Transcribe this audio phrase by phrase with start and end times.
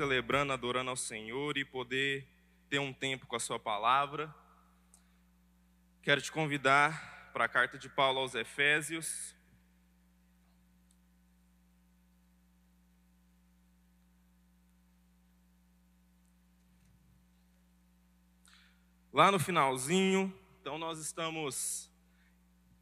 [0.00, 2.26] celebrando, adorando ao Senhor e poder
[2.70, 4.34] ter um tempo com a Sua palavra.
[6.02, 9.36] Quero te convidar para a carta de Paulo aos Efésios.
[19.12, 21.90] Lá no finalzinho, então nós estamos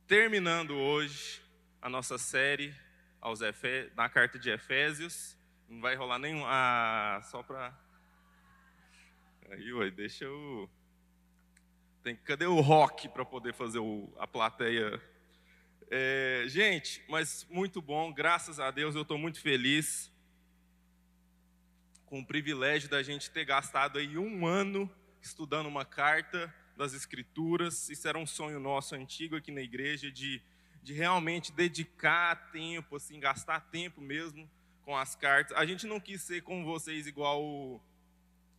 [0.07, 1.43] terminando hoje
[1.82, 2.73] a nossa série
[3.21, 3.91] aos Efe...
[3.96, 5.37] na carta de Efésios.
[5.69, 6.43] Não vai rolar nenhum.
[6.47, 7.79] Ah, só para.
[9.51, 10.71] Aí, ué, deixa eu.
[12.03, 12.17] Tem...
[12.17, 14.11] Cadê o rock para poder fazer o...
[14.19, 15.01] a plateia?
[15.91, 16.45] É...
[16.47, 20.10] Gente, mas muito bom, graças a Deus eu estou muito feliz
[22.07, 27.91] com o privilégio da gente ter gastado aí um ano estudando uma carta das Escrituras.
[27.91, 30.43] Isso era um sonho nosso antigo aqui na igreja de
[30.80, 34.49] de realmente dedicar tempo, assim, gastar tempo mesmo
[34.89, 35.55] com as cartas.
[35.55, 37.79] A gente não quis ser com vocês igual o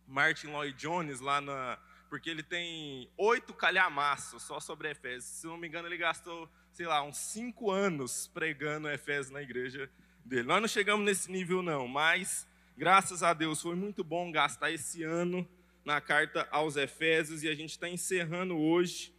[0.06, 1.76] Martin Lloyd Jones lá na.
[2.08, 5.24] Porque ele tem oito calhamaços só sobre Efésios.
[5.24, 9.90] Se não me engano, ele gastou, sei lá, uns cinco anos pregando Efésios na igreja
[10.24, 10.44] dele.
[10.44, 15.02] Nós não chegamos nesse nível, não, mas graças a Deus foi muito bom gastar esse
[15.02, 15.48] ano
[15.84, 19.12] na carta aos Efésios e a gente está encerrando hoje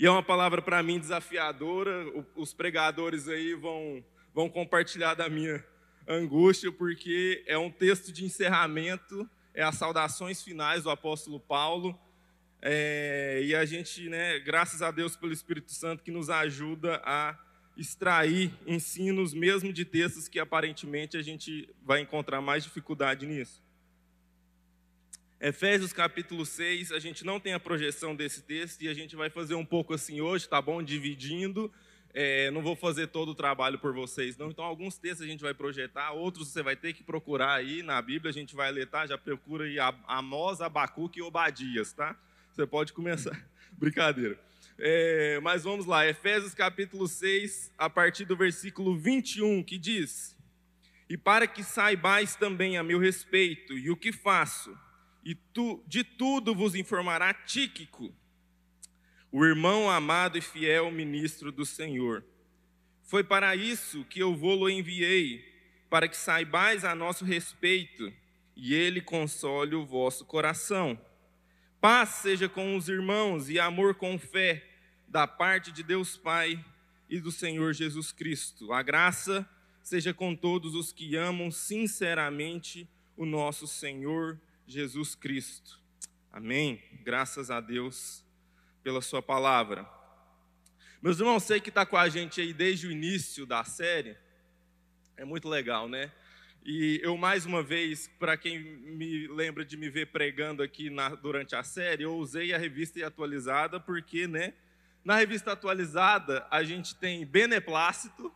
[0.00, 2.06] e é uma palavra para mim desafiadora.
[2.34, 4.02] Os pregadores aí vão,
[4.34, 5.64] vão compartilhar da minha
[6.06, 11.98] angústia, porque é um texto de encerramento, é as saudações finais do apóstolo Paulo.
[12.62, 17.38] É, e a gente, né, graças a Deus pelo Espírito Santo, que nos ajuda a
[17.76, 23.62] extrair ensinos, mesmo de textos que aparentemente a gente vai encontrar mais dificuldade nisso.
[25.40, 29.30] Efésios capítulo 6, a gente não tem a projeção desse texto e a gente vai
[29.30, 30.82] fazer um pouco assim hoje, tá bom?
[30.82, 31.72] Dividindo.
[32.12, 34.50] É, não vou fazer todo o trabalho por vocês, não.
[34.50, 38.02] Então, alguns textos a gente vai projetar, outros você vai ter que procurar aí na
[38.02, 39.06] Bíblia, a gente vai ler, tá?
[39.06, 39.76] Já procura aí
[40.06, 42.16] Amós, Abacuque e Obadias, tá?
[42.52, 43.40] Você pode começar.
[43.72, 44.38] Brincadeira.
[44.76, 50.36] É, mas vamos lá, Efésios capítulo 6, a partir do versículo 21, que diz:
[51.08, 54.76] E para que saibais também a meu respeito e o que faço,
[55.24, 58.12] e tu, de tudo vos informará Tíquico,
[59.32, 62.24] o irmão amado e fiel ministro do Senhor.
[63.02, 65.44] Foi para isso que eu vou-lo enviei,
[65.88, 68.12] para que saibais a nosso respeito,
[68.56, 71.00] e ele console o vosso coração.
[71.80, 74.66] Paz seja com os irmãos e amor com fé,
[75.08, 76.62] da parte de Deus Pai
[77.08, 78.72] e do Senhor Jesus Cristo.
[78.72, 79.48] A graça
[79.82, 85.80] seja com todos os que amam sinceramente o nosso Senhor Jesus Cristo.
[86.30, 86.80] Amém?
[87.02, 88.24] Graças a Deus
[88.82, 89.88] pela Sua palavra.
[91.02, 94.16] Meus irmãos, sei que está com a gente aí desde o início da série.
[95.16, 96.12] É muito legal, né?
[96.64, 101.10] E eu, mais uma vez, para quem me lembra de me ver pregando aqui na,
[101.10, 104.52] durante a série, eu usei a revista atualizada, porque, né?
[105.02, 108.32] Na revista atualizada, a gente tem beneplácito,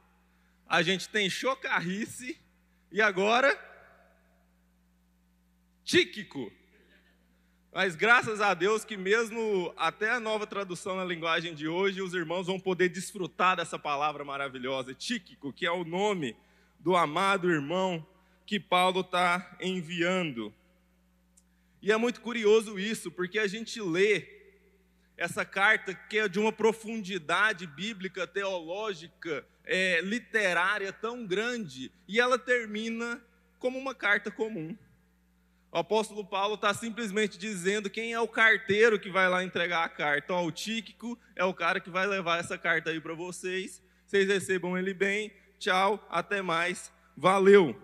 [0.66, 2.40] a gente tem chocarrice,
[2.90, 3.58] e agora
[5.84, 6.50] Tíquico.
[7.74, 12.14] Mas graças a Deus que mesmo até a nova tradução na linguagem de hoje, os
[12.14, 16.36] irmãos vão poder desfrutar dessa palavra maravilhosa, Tíquico, que é o nome
[16.78, 18.06] do amado irmão
[18.46, 20.54] que Paulo está enviando.
[21.82, 24.24] E é muito curioso isso, porque a gente lê
[25.16, 32.38] essa carta que é de uma profundidade bíblica, teológica, é, literária tão grande, e ela
[32.38, 33.20] termina
[33.58, 34.76] como uma carta comum.
[35.74, 39.88] O apóstolo Paulo está simplesmente dizendo quem é o carteiro que vai lá entregar a
[39.88, 40.22] carta.
[40.24, 43.82] Então, o Tíquico é o cara que vai levar essa carta aí para vocês.
[44.06, 45.32] Vocês recebam ele bem.
[45.58, 46.92] Tchau, até mais.
[47.16, 47.76] Valeu.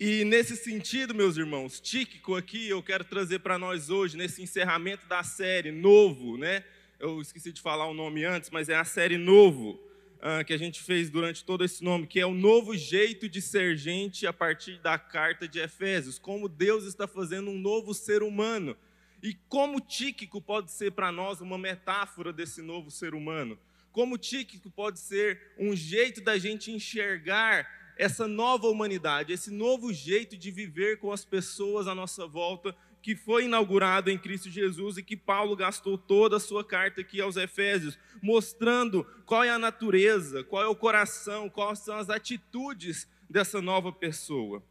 [0.00, 5.06] E nesse sentido, meus irmãos, Tíquico aqui eu quero trazer para nós hoje, nesse encerramento
[5.08, 6.64] da série novo, né?
[6.98, 9.78] Eu esqueci de falar o nome antes, mas é a série novo
[10.18, 13.40] uh, que a gente fez durante todo esse nome, que é o novo jeito de
[13.40, 18.22] ser gente a partir da carta de Efésios, como Deus está fazendo um novo ser
[18.22, 18.76] humano.
[19.22, 23.58] E como Tíquico pode ser para nós uma metáfora desse novo ser humano?
[23.90, 30.36] Como Tíquico pode ser um jeito da gente enxergar essa nova humanidade, esse novo jeito
[30.36, 35.02] de viver com as pessoas à nossa volta que foi inaugurado em Cristo Jesus e
[35.02, 40.42] que Paulo gastou toda a sua carta aqui aos Efésios, mostrando qual é a natureza,
[40.44, 44.62] qual é o coração, quais são as atitudes dessa nova pessoa.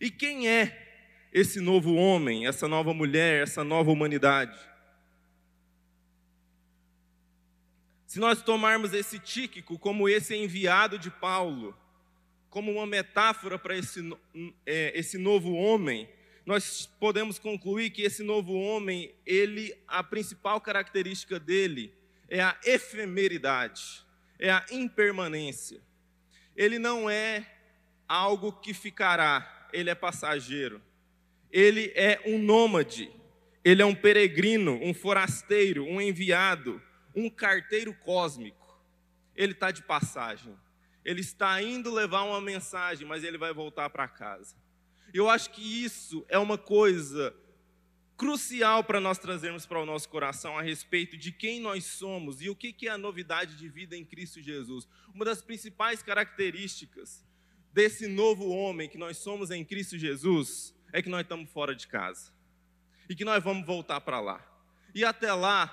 [0.00, 4.58] E quem é esse novo homem, essa nova mulher, essa nova humanidade?
[8.06, 11.76] Se nós tomarmos esse Tíquico como esse enviado de Paulo,
[12.48, 14.00] como uma metáfora para esse,
[14.64, 16.08] é, esse novo homem,
[16.48, 21.92] nós podemos concluir que esse novo homem, ele, a principal característica dele
[22.26, 24.02] é a efemeridade,
[24.38, 25.82] é a impermanência.
[26.56, 27.46] Ele não é
[28.08, 30.80] algo que ficará, ele é passageiro.
[31.52, 33.12] Ele é um nômade,
[33.62, 36.80] ele é um peregrino, um forasteiro, um enviado,
[37.14, 38.82] um carteiro cósmico.
[39.36, 40.56] Ele está de passagem.
[41.04, 44.56] Ele está indo levar uma mensagem, mas ele vai voltar para casa.
[45.12, 47.34] Eu acho que isso é uma coisa
[48.16, 52.50] crucial para nós trazermos para o nosso coração a respeito de quem nós somos e
[52.50, 54.88] o que é a novidade de vida em Cristo Jesus.
[55.14, 57.24] Uma das principais características
[57.72, 61.86] desse novo homem que nós somos em Cristo Jesus é que nós estamos fora de
[61.86, 62.32] casa
[63.08, 64.44] e que nós vamos voltar para lá.
[64.94, 65.68] E até lá,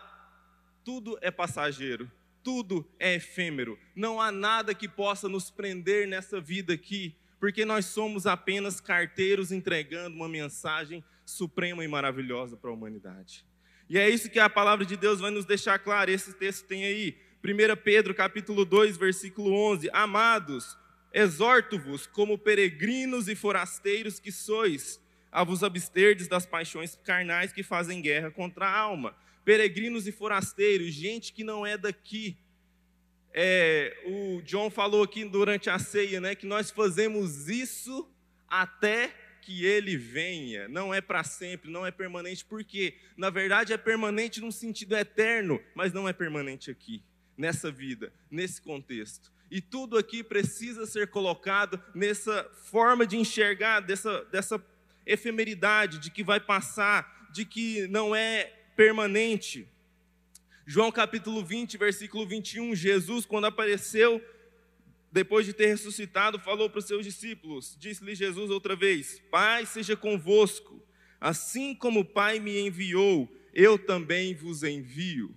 [0.84, 2.12] tudo é passageiro,
[2.44, 7.86] tudo é efêmero, não há nada que possa nos prender nessa vida aqui, porque nós
[7.86, 13.46] somos apenas carteiros entregando uma mensagem suprema e maravilhosa para a humanidade.
[13.90, 16.10] E é isso que a palavra de Deus vai nos deixar claro.
[16.10, 20.78] Esse texto tem aí, 1 Pedro capítulo 2, versículo 11: Amados,
[21.14, 25.00] exorto-vos como peregrinos e forasteiros que sois,
[25.31, 29.16] a vos absterdes das paixões carnais que fazem guerra contra a alma.
[29.44, 32.36] Peregrinos e forasteiros, gente que não é daqui.
[33.38, 38.10] É, o John falou aqui durante a ceia, né, que nós fazemos isso
[38.48, 43.78] até que ele venha, não é para sempre, não é permanente, porque na verdade é
[43.78, 47.04] permanente num sentido eterno, mas não é permanente aqui,
[47.38, 49.30] nessa vida, nesse contexto.
[49.52, 54.66] E tudo aqui precisa ser colocado nessa forma de enxergar, dessa, dessa
[55.06, 58.46] efemeridade, de que vai passar, de que não é
[58.78, 59.68] permanente.
[60.68, 64.20] João capítulo 20, versículo 21, Jesus, quando apareceu
[65.12, 69.96] depois de ter ressuscitado, falou para os seus discípulos: Disse-lhe Jesus outra vez: Pai, seja
[69.96, 70.82] convosco,
[71.22, 75.36] assim como o Pai me enviou, eu também vos envio.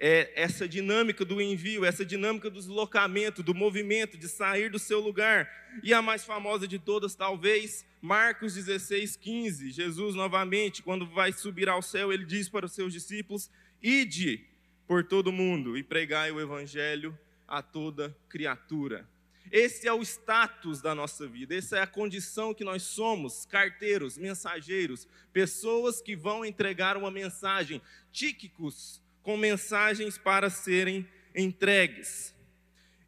[0.00, 4.98] É essa dinâmica do envio, essa dinâmica do deslocamento, do movimento, de sair do seu
[4.98, 5.46] lugar.
[5.82, 9.72] E a mais famosa de todas, talvez, Marcos 16, 15.
[9.72, 13.50] Jesus, novamente, quando vai subir ao céu, ele diz para os seus discípulos:
[13.82, 14.44] Ide
[14.86, 17.16] por todo mundo e pregai o evangelho
[17.46, 19.08] a toda criatura.
[19.50, 24.18] Esse é o status da nossa vida, essa é a condição que nós somos, carteiros,
[24.18, 27.80] mensageiros, pessoas que vão entregar uma mensagem,
[28.12, 32.34] tíquicos, com mensagens para serem entregues.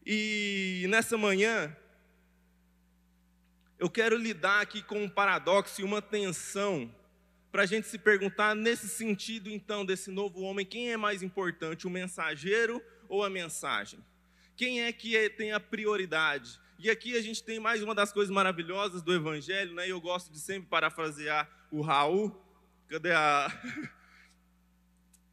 [0.04, 1.76] E nessa manhã,
[3.78, 6.94] eu quero lidar aqui com um paradoxo e uma tensão,
[7.50, 11.86] para a gente se perguntar nesse sentido, então, desse novo homem, quem é mais importante,
[11.86, 13.98] o mensageiro ou a mensagem?
[14.56, 16.60] Quem é que é, tem a prioridade?
[16.78, 19.86] E aqui a gente tem mais uma das coisas maravilhosas do Evangelho, né?
[19.86, 22.34] E eu gosto de sempre parafrasear o Raul.
[22.88, 23.48] Cadê a.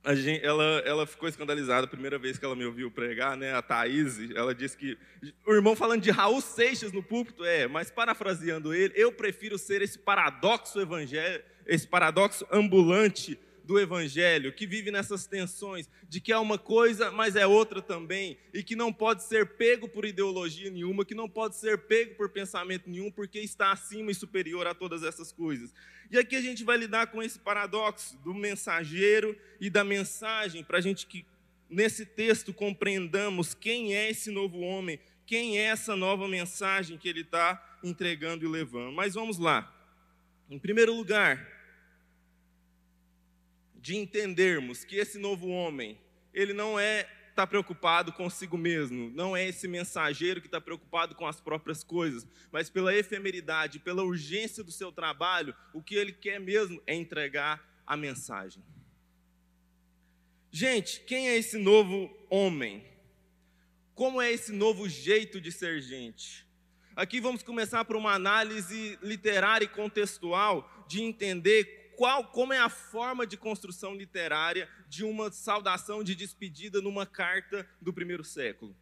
[0.15, 3.53] gente, ela, ela ficou escandalizada a primeira vez que ela me ouviu pregar, né?
[3.53, 4.97] A Thaís, ela disse que.
[5.45, 9.81] O irmão falando de Raul Seixas no púlpito, é, mas parafraseando ele, eu prefiro ser
[9.81, 16.37] esse paradoxo evangélico, esse paradoxo ambulante do Evangelho, que vive nessas tensões de que é
[16.37, 21.03] uma coisa, mas é outra também, e que não pode ser pego por ideologia nenhuma,
[21.03, 25.03] que não pode ser pego por pensamento nenhum, porque está acima e superior a todas
[25.03, 25.73] essas coisas.
[26.09, 30.77] E aqui a gente vai lidar com esse paradoxo do mensageiro e da mensagem, para
[30.77, 31.25] a gente que
[31.69, 37.19] nesse texto compreendamos quem é esse novo homem, quem é essa nova mensagem que ele
[37.19, 38.93] está entregando e levando.
[38.93, 39.73] Mas vamos lá.
[40.49, 41.56] Em primeiro lugar,
[43.87, 45.97] de entendermos que esse novo homem,
[46.33, 51.25] ele não é está preocupado consigo mesmo, não é esse mensageiro que está preocupado com
[51.25, 56.37] as próprias coisas, mas pela efemeridade, pela urgência do seu trabalho, o que ele quer
[56.37, 58.61] mesmo é entregar a mensagem.
[60.51, 62.83] Gente, quem é esse novo homem?
[63.95, 66.45] Como é esse novo jeito de ser gente?
[66.93, 72.69] Aqui vamos começar por uma análise literária e contextual de entender qual, como é a
[72.69, 78.77] forma de construção literária de uma saudação de despedida numa carta do primeiro século.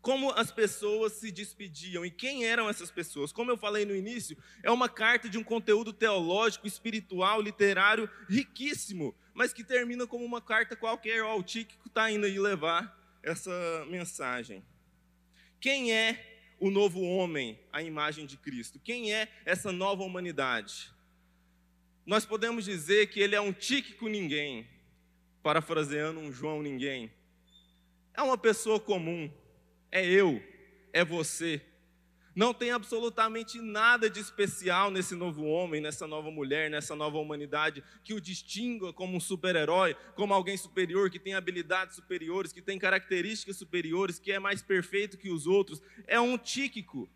[0.00, 3.32] Como as pessoas se despediam e quem eram essas pessoas?
[3.32, 9.12] Como eu falei no início, é uma carta de um conteúdo teológico, espiritual, literário riquíssimo,
[9.34, 11.24] mas que termina como uma carta qualquer.
[11.24, 13.50] Ó, o Tíquico está indo aí levar essa
[13.90, 14.64] mensagem.
[15.60, 18.78] Quem é o novo homem, a imagem de Cristo?
[18.78, 20.92] Quem é essa nova humanidade?
[22.04, 24.66] Nós podemos dizer que ele é um tíquico ninguém,
[25.42, 27.12] parafraseando um João ninguém.
[28.14, 29.30] É uma pessoa comum,
[29.90, 30.42] é eu,
[30.92, 31.62] é você.
[32.34, 37.84] Não tem absolutamente nada de especial nesse novo homem, nessa nova mulher, nessa nova humanidade
[38.02, 42.78] que o distinga como um super-herói, como alguém superior, que tem habilidades superiores, que tem
[42.78, 45.82] características superiores, que é mais perfeito que os outros.
[46.06, 47.08] É um tíquico.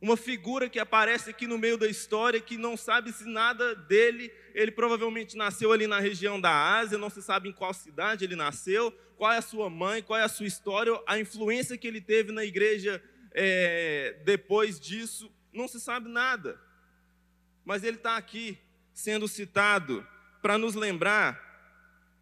[0.00, 4.32] Uma figura que aparece aqui no meio da história, que não sabe se nada dele.
[4.54, 8.36] Ele provavelmente nasceu ali na região da Ásia, não se sabe em qual cidade ele
[8.36, 12.00] nasceu, qual é a sua mãe, qual é a sua história, a influência que ele
[12.00, 13.02] teve na igreja
[13.32, 16.60] é, depois disso, não se sabe nada.
[17.64, 18.58] Mas ele está aqui
[18.92, 20.06] sendo citado
[20.40, 21.46] para nos lembrar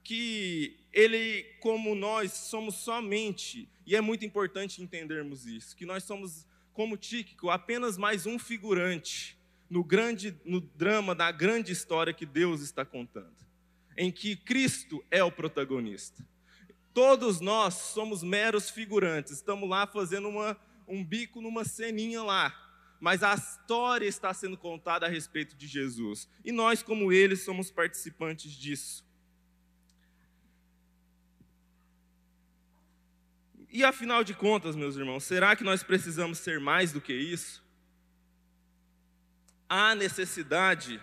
[0.02, 6.46] que ele, como nós, somos somente, e é muito importante entendermos isso, que nós somos,
[6.76, 9.38] como Tíquico, apenas mais um figurante
[9.70, 13.34] no grande, no drama da grande história que Deus está contando,
[13.96, 16.22] em que Cristo é o protagonista.
[16.92, 20.54] Todos nós somos meros figurantes, estamos lá fazendo uma
[20.86, 22.54] um bico numa ceninha lá,
[23.00, 26.28] mas a história está sendo contada a respeito de Jesus.
[26.44, 29.02] E nós, como eles, somos participantes disso.
[33.76, 37.62] E afinal de contas, meus irmãos, será que nós precisamos ser mais do que isso?
[39.68, 40.98] Há necessidade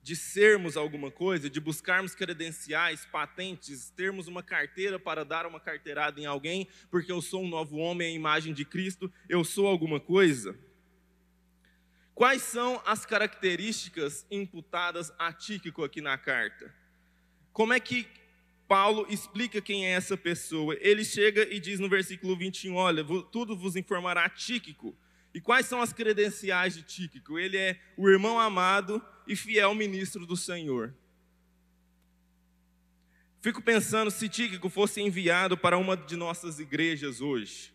[0.00, 6.20] de sermos alguma coisa, de buscarmos credenciais, patentes, termos uma carteira para dar uma carteirada
[6.20, 9.98] em alguém, porque eu sou um novo homem à imagem de Cristo, eu sou alguma
[9.98, 10.56] coisa?
[12.14, 16.72] Quais são as características imputadas a Tíquico aqui na carta?
[17.52, 18.06] Como é que
[18.72, 20.74] Paulo explica quem é essa pessoa?
[20.80, 24.96] Ele chega e diz no versículo 21, olha, tudo vos informará Tíquico,
[25.34, 27.38] e quais são as credenciais de Tíquico?
[27.38, 30.94] Ele é o irmão amado e fiel ministro do Senhor.
[33.42, 37.74] Fico pensando se Tíquico fosse enviado para uma de nossas igrejas hoje.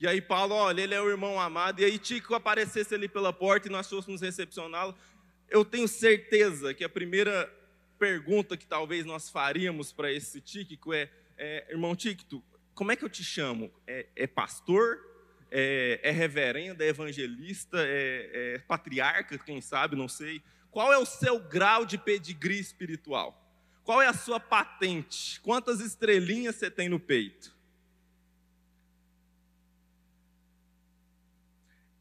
[0.00, 3.32] E aí Paulo, olha, ele é o irmão amado, e aí Tíquico aparecesse ali pela
[3.32, 4.96] porta e nós fôssemos recepcioná-lo.
[5.48, 7.56] Eu tenho certeza que a primeira
[7.98, 12.42] pergunta que talvez nós faríamos para esse Tíquico é, é irmão Tíquico,
[12.74, 13.70] como é que eu te chamo?
[13.86, 15.08] É, é pastor?
[15.50, 20.42] é, é reverenda, é evangelista, é, é patriarca, quem sabe, não sei.
[20.70, 23.44] Qual é o seu grau de pedigree espiritual?
[23.82, 25.40] Qual é a sua patente?
[25.40, 27.56] Quantas estrelinhas você tem no peito?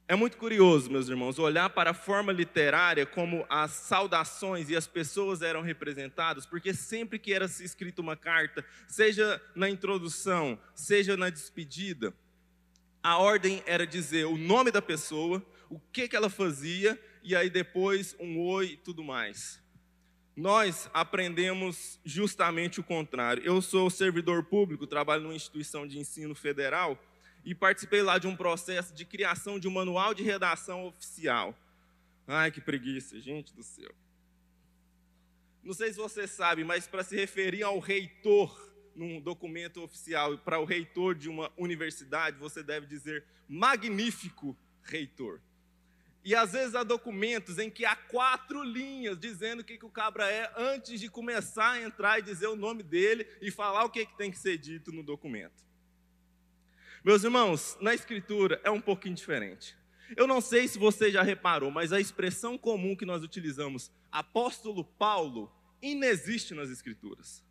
[0.10, 4.88] É muito curioso, meus irmãos, olhar para a forma literária como as saudações e as
[4.88, 11.30] pessoas eram representadas, porque sempre que era escrita uma carta, seja na introdução, seja na
[11.30, 12.14] despedida,
[13.04, 17.50] a ordem era dizer o nome da pessoa, o que, que ela fazia, e aí
[17.50, 19.62] depois um oi e tudo mais.
[20.38, 23.44] Nós aprendemos justamente o contrário.
[23.44, 26.98] Eu sou servidor público, trabalho numa instituição de ensino federal
[27.48, 31.58] e participei lá de um processo de criação de um manual de redação oficial.
[32.28, 33.90] Ai, que preguiça, gente do céu.
[35.64, 40.60] Não sei se você sabe, mas para se referir ao reitor num documento oficial para
[40.60, 45.40] o reitor de uma universidade, você deve dizer magnífico reitor.
[46.26, 49.90] E às vezes há documentos em que há quatro linhas dizendo o que, que o
[49.90, 53.90] cabra é antes de começar a entrar e dizer o nome dele e falar o
[53.90, 55.67] que, que tem que ser dito no documento.
[57.08, 59.78] Meus irmãos, na escritura é um pouquinho diferente.
[60.18, 64.84] Eu não sei se você já reparou, mas a expressão comum que nós utilizamos, apóstolo
[64.84, 65.50] Paulo,
[65.82, 67.42] inexiste nas escrituras.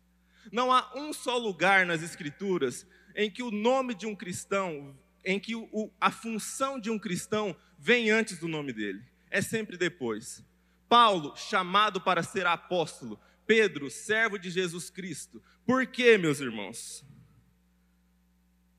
[0.51, 2.85] Não há um só lugar nas Escrituras
[3.15, 4.95] em que o nome de um cristão,
[5.25, 9.01] em que o, a função de um cristão vem antes do nome dele.
[9.27, 10.45] É sempre depois.
[10.87, 13.19] Paulo, chamado para ser apóstolo.
[13.47, 15.41] Pedro, servo de Jesus Cristo.
[15.65, 17.03] Por que, meus irmãos?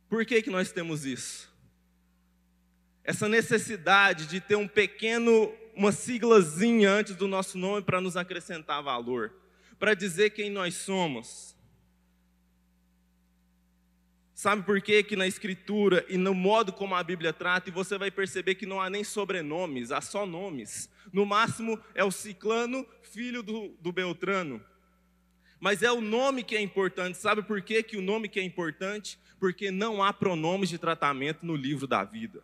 [0.08, 1.52] Por que, que nós temos isso?
[3.04, 8.82] Essa necessidade de ter um pequeno, uma siglazinha antes do nosso nome para nos acrescentar
[8.82, 9.32] valor,
[9.78, 11.56] para dizer quem nós somos.
[14.34, 15.02] Sabe por quê?
[15.02, 18.66] Que na escritura e no modo como a Bíblia trata, e você vai perceber que
[18.66, 20.88] não há nem sobrenomes, há só nomes.
[21.12, 24.64] No máximo é o ciclano, filho do, do Beltrano.
[25.60, 27.18] Mas é o nome que é importante.
[27.18, 29.18] Sabe por quê que o nome que é importante?
[29.40, 32.42] Porque não há pronomes de tratamento no livro da vida.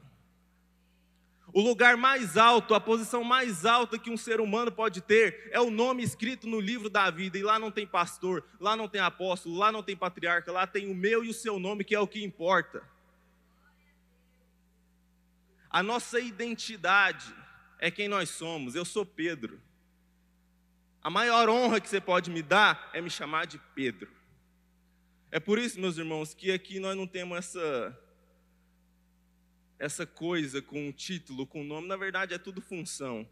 [1.53, 5.61] O lugar mais alto, a posição mais alta que um ser humano pode ter é
[5.61, 7.39] o nome escrito no livro da vida.
[7.39, 10.91] E lá não tem pastor, lá não tem apóstolo, lá não tem patriarca, lá tem
[10.91, 12.83] o meu e o seu nome, que é o que importa.
[15.71, 17.33] A nossa identidade
[17.79, 18.75] é quem nós somos.
[18.75, 19.61] Eu sou Pedro.
[21.05, 24.11] A maior honra que você pode me dar é me chamar de Pedro.
[25.31, 28.01] É por isso, meus irmãos, que aqui nós não temos essa
[29.79, 33.29] essa coisa com um título, com um nome, na verdade é tudo função.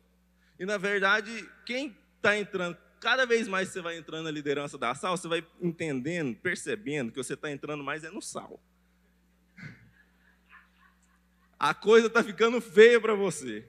[0.58, 4.94] E na verdade, quem está entrando, cada vez mais você vai entrando na liderança da
[4.94, 8.62] sal, você vai entendendo, percebendo que você está entrando mais é no sal.
[11.58, 13.64] A coisa está ficando feia para você.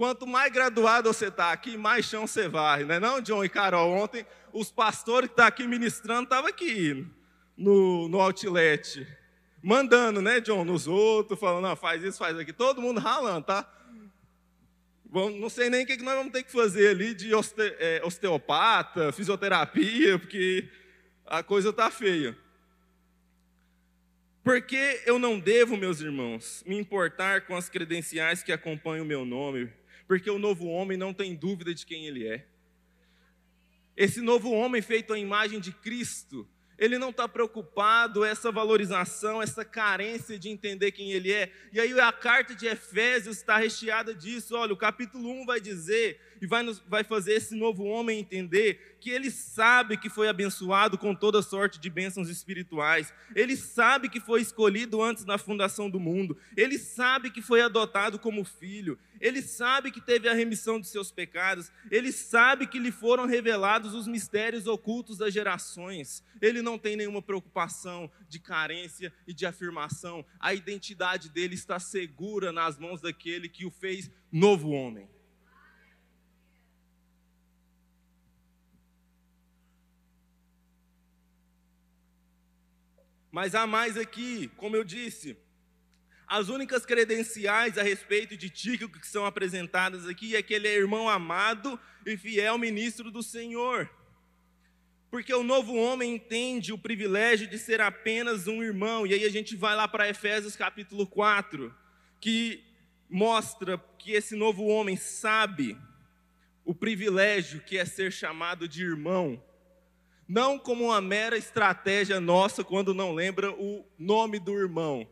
[0.00, 3.50] Quanto mais graduado você está aqui, mais chão você vai, não é não, John e
[3.50, 3.90] Carol?
[3.92, 7.06] Ontem, os pastores que estão tá aqui ministrando estavam aqui
[7.54, 9.06] no, no outlet,
[9.62, 13.70] mandando, né, John, nos outros, falando, não, faz isso, faz aquilo, todo mundo ralando, tá?
[15.12, 17.32] não sei nem o que nós vamos ter que fazer ali de
[17.78, 20.66] é, osteopata, fisioterapia, porque
[21.26, 22.34] a coisa está feia.
[24.42, 29.26] Porque eu não devo, meus irmãos, me importar com as credenciais que acompanham o meu
[29.26, 29.70] nome,
[30.10, 32.44] porque o novo homem não tem dúvida de quem ele é.
[33.96, 39.64] Esse novo homem feito à imagem de Cristo, ele não está preocupado essa valorização, essa
[39.64, 41.52] carência de entender quem ele é.
[41.72, 44.56] E aí a carta de Efésios está recheada disso.
[44.56, 48.96] Olha, o capítulo 1 vai dizer e vai, nos, vai fazer esse novo homem entender
[49.00, 54.20] que ele sabe que foi abençoado com toda sorte de bênçãos espirituais, ele sabe que
[54.20, 59.42] foi escolhido antes da fundação do mundo, ele sabe que foi adotado como filho, ele
[59.42, 64.06] sabe que teve a remissão de seus pecados, ele sabe que lhe foram revelados os
[64.06, 70.54] mistérios ocultos das gerações, ele não tem nenhuma preocupação de carência e de afirmação, a
[70.54, 75.08] identidade dele está segura nas mãos daquele que o fez novo homem.
[83.30, 85.36] Mas há mais aqui, como eu disse,
[86.26, 90.76] as únicas credenciais a respeito de Tíquico que são apresentadas aqui é que ele é
[90.76, 93.90] irmão amado e fiel ministro do Senhor.
[95.10, 99.04] Porque o novo homem entende o privilégio de ser apenas um irmão.
[99.06, 101.74] E aí a gente vai lá para Efésios capítulo 4,
[102.20, 102.64] que
[103.08, 105.76] mostra que esse novo homem sabe
[106.64, 109.42] o privilégio que é ser chamado de irmão
[110.30, 115.04] não como uma mera estratégia nossa quando não lembra o nome do irmão.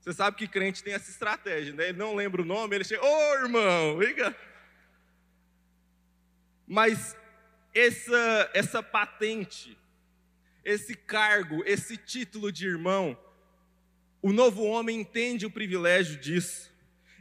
[0.00, 1.90] Você sabe que crente tem essa estratégia, né?
[1.90, 4.36] Ele não lembra o nome, ele chega, ô oh, irmão, liga.
[6.66, 7.16] Mas
[7.72, 9.78] essa, essa patente,
[10.64, 13.16] esse cargo, esse título de irmão,
[14.20, 16.68] o novo homem entende o privilégio disso.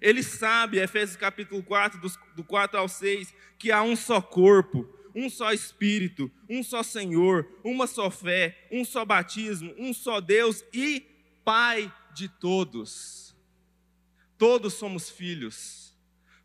[0.01, 2.01] Ele sabe, Efésios capítulo 4,
[2.35, 7.47] do 4 ao 6, que há um só corpo, um só Espírito, um só Senhor,
[7.63, 11.05] uma só fé, um só batismo, um só Deus e
[11.43, 13.35] Pai de todos.
[14.37, 15.91] Todos somos filhos.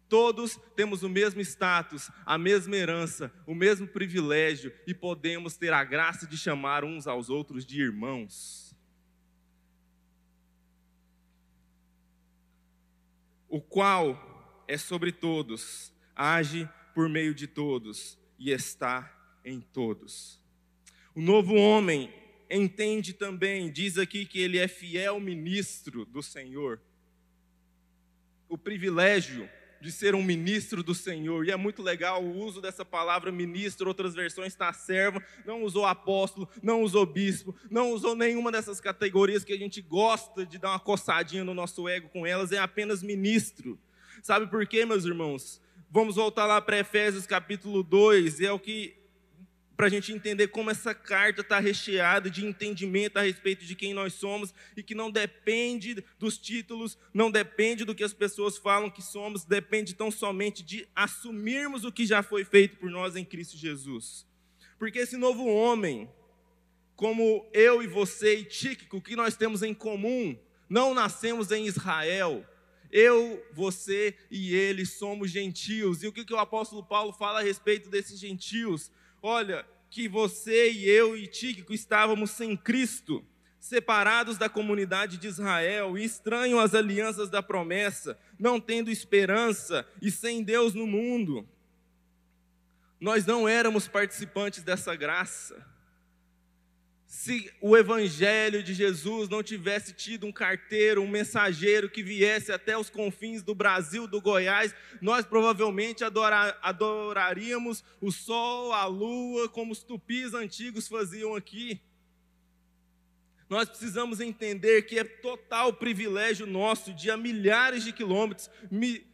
[0.09, 5.83] Todos temos o mesmo status, a mesma herança, o mesmo privilégio e podemos ter a
[5.83, 8.75] graça de chamar uns aos outros de irmãos.
[13.49, 19.13] O qual é sobre todos, age por meio de todos e está
[19.45, 20.41] em todos.
[21.15, 22.13] O novo homem
[22.51, 26.81] entende também, diz aqui que ele é fiel ministro do Senhor.
[28.49, 29.49] O privilégio
[29.81, 31.47] de ser um ministro do Senhor.
[31.47, 35.85] E é muito legal o uso dessa palavra ministro, outras versões está servo, não usou
[35.85, 40.71] apóstolo, não usou bispo, não usou nenhuma dessas categorias que a gente gosta de dar
[40.71, 43.79] uma coçadinha no nosso ego com elas, é apenas ministro.
[44.23, 45.61] Sabe por quê, meus irmãos?
[45.89, 48.97] Vamos voltar lá para Efésios capítulo 2, e é o que
[49.77, 53.95] para a gente entender como essa carta está recheada de entendimento a respeito de quem
[53.95, 58.91] nós somos e que não depende dos títulos, não depende do que as pessoas falam
[58.91, 63.25] que somos, depende tão somente de assumirmos o que já foi feito por nós em
[63.25, 64.27] Cristo Jesus.
[64.79, 66.11] Porque esse novo homem,
[66.97, 70.37] como eu e você e Tíquico, o que nós temos em comum,
[70.69, 72.45] não nascemos em Israel,
[72.91, 76.03] eu, você e ele somos gentios.
[76.03, 78.91] E o que, que o apóstolo Paulo fala a respeito desses gentios?
[79.23, 83.25] Olha, que você e eu e Tíquico estávamos sem Cristo,
[83.59, 90.11] separados da comunidade de Israel, e estranhos às alianças da promessa, não tendo esperança e
[90.11, 91.49] sem Deus no mundo.
[93.01, 95.76] Nós não éramos participantes dessa graça
[97.07, 102.77] se o evangelho de Jesus não tivesse tido um carteiro, um mensageiro que viesse até
[102.77, 109.73] os confins do Brasil, do Goiás, nós provavelmente adorar, adoraríamos o sol, a lua, como
[109.73, 111.81] os tupis antigos faziam aqui.
[113.49, 118.51] Nós precisamos entender que é total privilégio nosso, de milhares de quilômetros,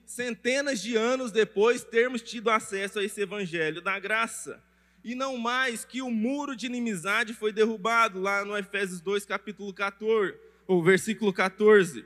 [0.07, 4.63] centenas de anos depois, termos tido acesso a esse evangelho da graça
[5.05, 9.73] e não mais que o muro de inimizade foi derrubado lá no Efésios 2, capítulo
[9.73, 10.35] 14,
[10.67, 12.05] ou versículo 14.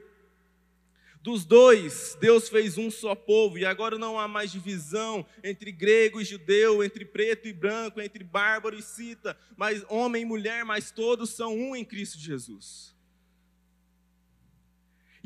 [1.21, 6.21] Dos dois, Deus fez um só povo, e agora não há mais divisão entre grego
[6.21, 10.91] e judeu, entre preto e branco, entre bárbaro e cita, mas homem e mulher, mas
[10.91, 12.96] todos são um em Cristo Jesus.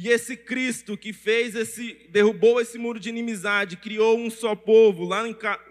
[0.03, 5.05] E esse Cristo que fez esse, derrubou esse muro de inimizade, criou um só povo,
[5.05, 5.23] lá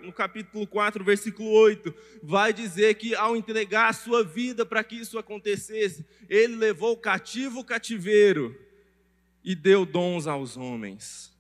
[0.04, 4.98] no capítulo 4, versículo 8, vai dizer que ao entregar a sua vida para que
[4.98, 8.56] isso acontecesse, ele levou cativo o cativeiro
[9.44, 11.36] e deu dons aos homens.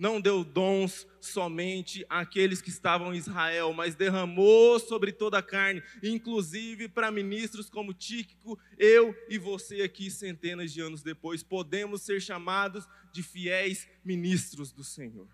[0.00, 5.82] Não deu dons somente àqueles que estavam em Israel, mas derramou sobre toda a carne,
[6.02, 12.18] inclusive para ministros como Tíquico, eu e você aqui, centenas de anos depois, podemos ser
[12.18, 15.28] chamados de fiéis ministros do Senhor.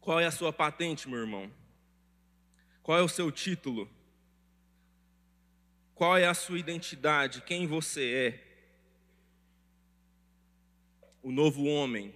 [0.00, 1.48] Qual é a sua patente, meu irmão?
[2.82, 3.88] Qual é o seu título?
[5.96, 7.40] Qual é a sua identidade?
[7.40, 8.44] Quem você é?
[11.22, 12.14] O novo homem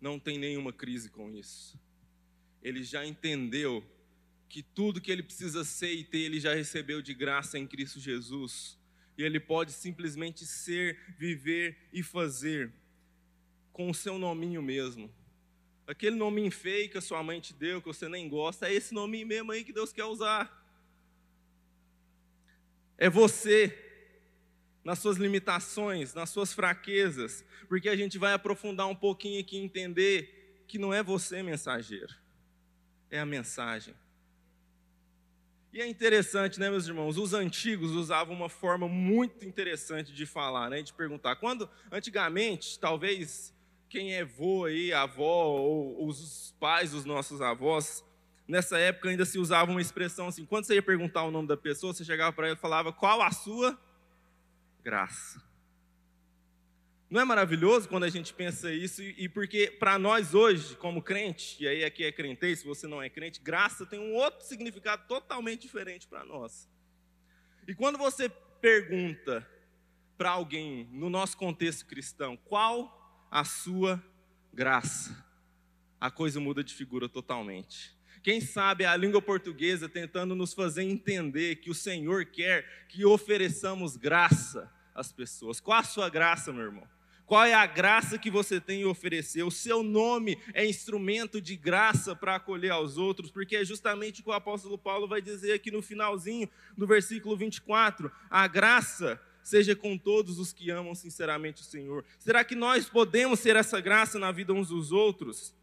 [0.00, 1.76] não tem nenhuma crise com isso.
[2.62, 3.84] Ele já entendeu
[4.48, 7.98] que tudo que ele precisa ser e ter, ele já recebeu de graça em Cristo
[7.98, 8.78] Jesus.
[9.18, 12.72] E ele pode simplesmente ser, viver e fazer
[13.72, 15.12] com o seu nominho mesmo.
[15.84, 18.94] Aquele nominho feio que a sua mãe te deu, que você nem gosta, é esse
[18.94, 20.63] nominho mesmo aí que Deus quer usar.
[22.96, 23.76] É você,
[24.84, 29.64] nas suas limitações, nas suas fraquezas, porque a gente vai aprofundar um pouquinho aqui e
[29.64, 32.14] entender que não é você mensageiro,
[33.10, 33.94] é a mensagem.
[35.72, 37.18] E é interessante, né, meus irmãos?
[37.18, 41.34] Os antigos usavam uma forma muito interessante de falar, né, de perguntar.
[41.34, 43.52] Quando, antigamente, talvez
[43.88, 48.04] quem é vô aí, avó, ou os pais dos nossos avós,
[48.46, 51.56] nessa época ainda se usava uma expressão assim, quando você ia perguntar o nome da
[51.56, 53.78] pessoa, você chegava para ela e falava, qual a sua
[54.82, 55.42] graça?
[57.10, 59.02] Não é maravilhoso quando a gente pensa isso?
[59.02, 63.00] E porque para nós hoje, como crente, e aí aqui é crente, se você não
[63.00, 66.68] é crente, graça tem um outro significado totalmente diferente para nós.
[67.68, 68.28] E quando você
[68.60, 69.46] pergunta
[70.16, 74.02] para alguém, no nosso contexto cristão, qual a sua
[74.52, 75.24] graça,
[76.00, 77.94] a coisa muda de figura totalmente.
[78.24, 83.98] Quem sabe a língua portuguesa tentando nos fazer entender que o Senhor quer que ofereçamos
[83.98, 85.60] graça às pessoas.
[85.60, 86.88] Qual a sua graça, meu irmão?
[87.26, 89.42] Qual é a graça que você tem em oferecer?
[89.42, 94.24] O seu nome é instrumento de graça para acolher aos outros, porque é justamente o
[94.24, 99.76] que o apóstolo Paulo vai dizer aqui no finalzinho do versículo 24: a graça seja
[99.76, 102.02] com todos os que amam sinceramente o Senhor.
[102.18, 105.54] Será que nós podemos ser essa graça na vida uns dos outros?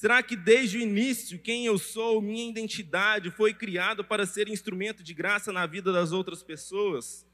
[0.00, 5.02] Será que desde o início, quem eu sou, minha identidade, foi criado para ser instrumento
[5.02, 7.26] de graça na vida das outras pessoas?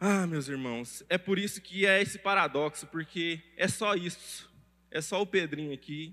[0.00, 4.50] Ah, meus irmãos, é por isso que é esse paradoxo, porque é só isso.
[4.90, 6.12] É só o Pedrinho aqui,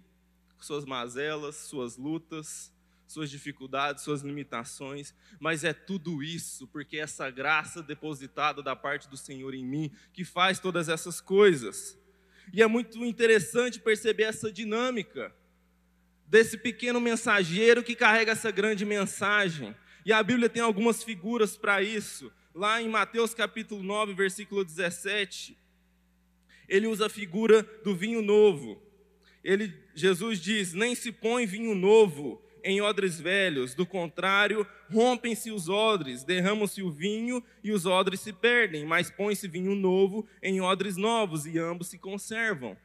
[0.56, 2.72] com suas mazelas, suas lutas,
[3.08, 9.10] suas dificuldades, suas limitações, mas é tudo isso, porque é essa graça depositada da parte
[9.10, 11.98] do Senhor em mim que faz todas essas coisas.
[12.54, 15.34] E é muito interessante perceber essa dinâmica
[16.28, 19.76] desse pequeno mensageiro que carrega essa grande mensagem.
[20.06, 22.32] E a Bíblia tem algumas figuras para isso.
[22.54, 25.58] Lá em Mateus capítulo 9, versículo 17,
[26.68, 28.82] ele usa a figura do vinho novo.
[29.44, 35.70] Ele, Jesus diz: Nem se põe vinho novo em odres velhos, do contrário, rompem-se os
[35.70, 40.98] odres, derramam-se o vinho e os odres se perdem, mas põe-se vinho novo em odres
[40.98, 42.76] novos e ambos se conservam.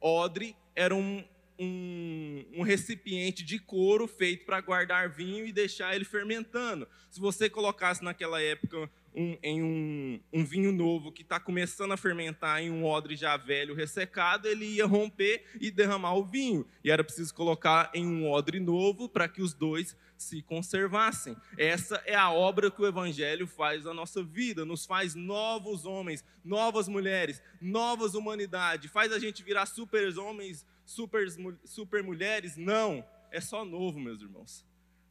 [0.00, 1.22] Odre era um,
[1.58, 6.88] um, um recipiente de couro feito para guardar vinho e deixar ele fermentando.
[7.10, 11.96] Se você colocasse naquela época um, em um, um, vinho novo que está começando a
[11.96, 16.66] fermentar em um odre já velho, ressecado, ele ia romper e derramar o vinho.
[16.84, 21.34] E era preciso colocar em um odre novo para que os dois se conservassem.
[21.56, 26.22] Essa é a obra que o Evangelho faz na nossa vida, nos faz novos homens,
[26.44, 31.26] novas mulheres, novas humanidade, faz a gente virar super homens, super,
[31.64, 32.56] super mulheres.
[32.56, 34.64] Não, é só novo, meus irmãos.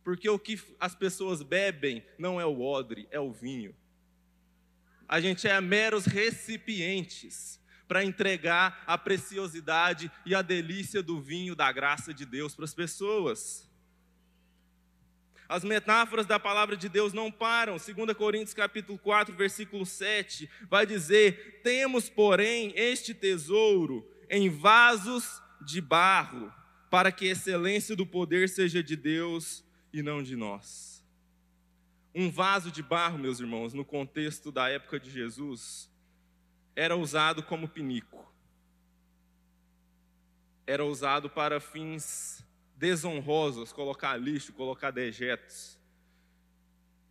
[0.04, 3.76] Porque o que as pessoas bebem não é o odre, é o vinho.
[5.08, 11.72] A gente é meros recipientes para entregar a preciosidade e a delícia do vinho da
[11.72, 13.70] graça de Deus para as pessoas.
[15.48, 17.78] As metáforas da palavra de Deus não param.
[17.78, 25.80] 2 Coríntios capítulo 4, versículo 7, vai dizer: "Temos, porém, este tesouro em vasos de
[25.82, 26.52] barro,
[26.89, 30.94] para que a excelência do poder seja de Deus e não de nós.
[32.17, 35.91] Um vaso de barro, meus irmãos, no contexto da época de Jesus,
[36.73, 38.25] era usado como pinico.
[40.65, 42.41] Era usado para fins
[42.78, 45.78] desonrosos, colocar lixo, colocar dejetos.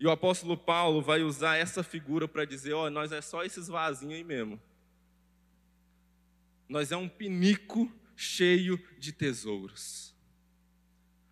[0.01, 3.45] E o apóstolo Paulo vai usar essa figura para dizer: ó, oh, nós é só
[3.45, 4.59] esses vasinhos aí mesmo.
[6.67, 10.15] Nós é um pinico cheio de tesouros.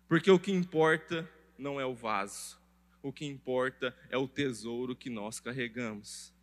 [0.07, 2.61] Porque o que importa não é o vaso,
[3.03, 6.33] o que importa é o tesouro que nós carregamos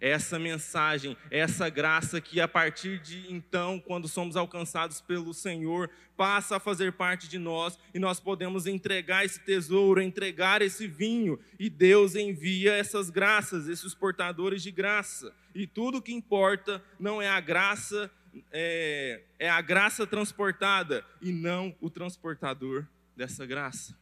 [0.00, 6.56] essa mensagem, essa graça que a partir de então, quando somos alcançados pelo Senhor, passa
[6.56, 11.68] a fazer parte de nós e nós podemos entregar esse tesouro, entregar esse vinho, e
[11.68, 15.34] Deus envia essas graças, esses portadores de graça.
[15.54, 18.10] E tudo que importa não é a graça,
[18.52, 23.96] é, é a graça transportada e não o transportador dessa graça.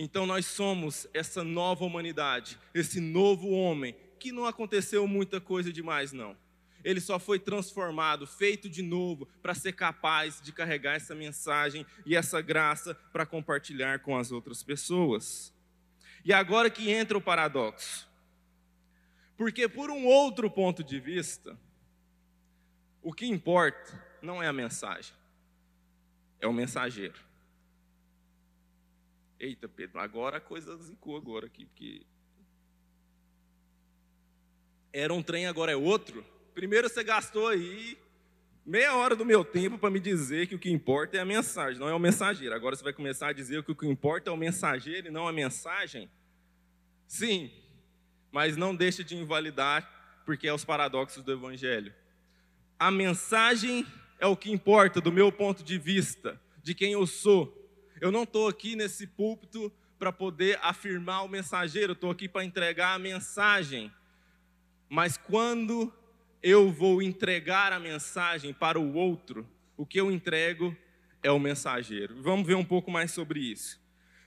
[0.00, 6.12] Então nós somos essa nova humanidade, esse novo homem, que não aconteceu muita coisa demais,
[6.12, 6.36] não.
[6.84, 12.14] Ele só foi transformado, feito de novo, para ser capaz de carregar essa mensagem e
[12.14, 15.52] essa graça para compartilhar com as outras pessoas.
[16.24, 18.08] E agora que entra o paradoxo.
[19.36, 21.58] Porque, por um outro ponto de vista,
[23.02, 25.12] o que importa não é a mensagem,
[26.40, 27.27] é o mensageiro.
[29.38, 32.02] Eita, Pedro, agora a coisa zicou agora aqui, porque
[34.92, 36.24] era um trem, agora é outro.
[36.54, 37.96] Primeiro você gastou aí
[38.66, 41.78] meia hora do meu tempo para me dizer que o que importa é a mensagem,
[41.78, 42.54] não é o mensageiro.
[42.54, 45.28] Agora você vai começar a dizer que o que importa é o mensageiro e não
[45.28, 46.10] a mensagem?
[47.06, 47.50] Sim,
[48.30, 51.94] mas não deixe de invalidar, porque é os paradoxos do Evangelho.
[52.78, 53.86] A mensagem
[54.18, 57.57] é o que importa do meu ponto de vista, de quem eu sou.
[58.00, 62.94] Eu não estou aqui nesse púlpito para poder afirmar o mensageiro, estou aqui para entregar
[62.94, 63.92] a mensagem.
[64.88, 65.92] Mas quando
[66.42, 70.76] eu vou entregar a mensagem para o outro, o que eu entrego
[71.22, 72.22] é o mensageiro.
[72.22, 73.80] Vamos ver um pouco mais sobre isso.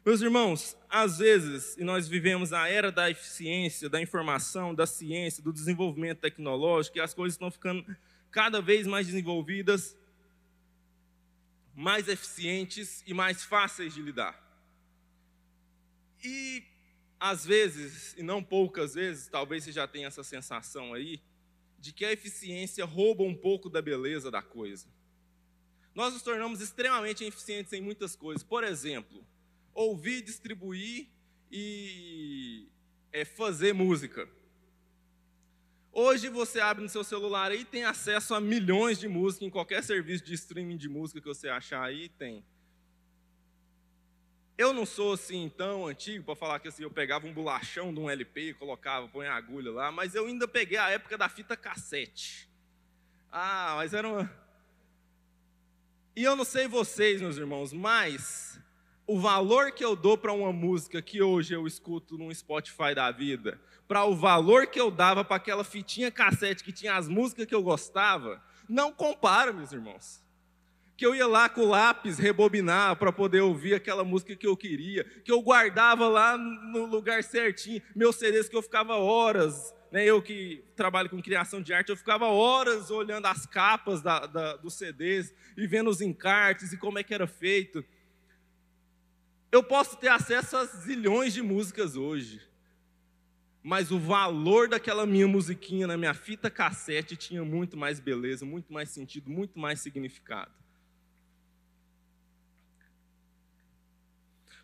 [0.05, 5.43] Meus irmãos, às vezes, e nós vivemos a era da eficiência, da informação, da ciência,
[5.43, 7.85] do desenvolvimento tecnológico, e as coisas estão ficando
[8.31, 9.95] cada vez mais desenvolvidas,
[11.75, 14.39] mais eficientes e mais fáceis de lidar.
[16.23, 16.63] E
[17.19, 21.21] às vezes, e não poucas vezes, talvez você já tenha essa sensação aí,
[21.79, 24.87] de que a eficiência rouba um pouco da beleza da coisa.
[25.93, 28.43] Nós nos tornamos extremamente eficientes em muitas coisas.
[28.43, 29.25] Por exemplo,
[29.73, 31.09] ouvir, distribuir
[31.51, 32.67] e
[33.11, 34.27] é, fazer música.
[35.93, 39.83] Hoje você abre no seu celular e tem acesso a milhões de músicas em qualquer
[39.83, 42.45] serviço de streaming de música que você achar aí, tem.
[44.57, 47.99] Eu não sou assim tão antigo para falar que assim, eu pegava um bolachão de
[47.99, 51.27] um LP e colocava, põe a agulha lá, mas eu ainda peguei a época da
[51.27, 52.49] fita cassete.
[53.29, 54.31] Ah, mas era uma.
[56.15, 58.59] E eu não sei vocês, meus irmãos, mas
[59.11, 63.11] o valor que eu dou para uma música que hoje eu escuto num Spotify da
[63.11, 67.45] vida, para o valor que eu dava para aquela fitinha cassete que tinha as músicas
[67.45, 70.23] que eu gostava, não compara, meus irmãos.
[70.95, 74.55] Que eu ia lá com o lápis rebobinar para poder ouvir aquela música que eu
[74.55, 80.05] queria, que eu guardava lá no lugar certinho, meus CDs que eu ficava horas, né,
[80.05, 84.55] eu que trabalho com criação de arte, eu ficava horas olhando as capas da, da,
[84.55, 87.83] dos CDs e vendo os encartes e como é que era feito.
[89.51, 92.51] Eu posso ter acesso a zilhões de músicas hoje
[93.63, 98.73] mas o valor daquela minha musiquinha na minha fita cassete tinha muito mais beleza, muito
[98.73, 100.51] mais sentido, muito mais significado.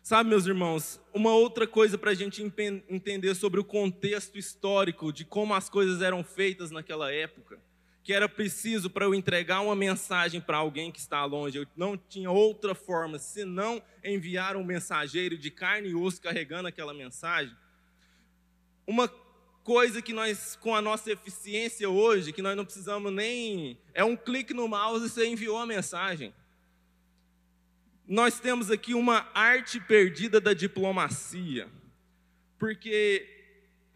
[0.02, 5.24] Sabe, meus irmãos, uma outra coisa para a gente entender sobre o contexto histórico de
[5.24, 7.60] como as coisas eram feitas naquela época,
[8.08, 11.94] que era preciso para eu entregar uma mensagem para alguém que está longe, eu não
[11.94, 17.54] tinha outra forma senão enviar um mensageiro de carne e osso carregando aquela mensagem
[18.86, 19.08] uma
[19.62, 23.78] coisa que nós, com a nossa eficiência hoje, que nós não precisamos nem.
[23.92, 26.32] É um clique no mouse e você enviou a mensagem.
[28.06, 31.68] Nós temos aqui uma arte perdida da diplomacia,
[32.58, 33.37] porque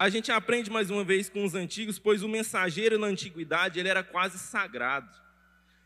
[0.03, 3.89] a gente aprende mais uma vez com os antigos, pois o mensageiro na antiguidade ele
[3.89, 5.17] era quase sagrado.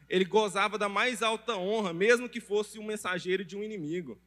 [0.09, 4.19] Ele gozava da mais alta honra, mesmo que fosse um mensageiro de um inimigo.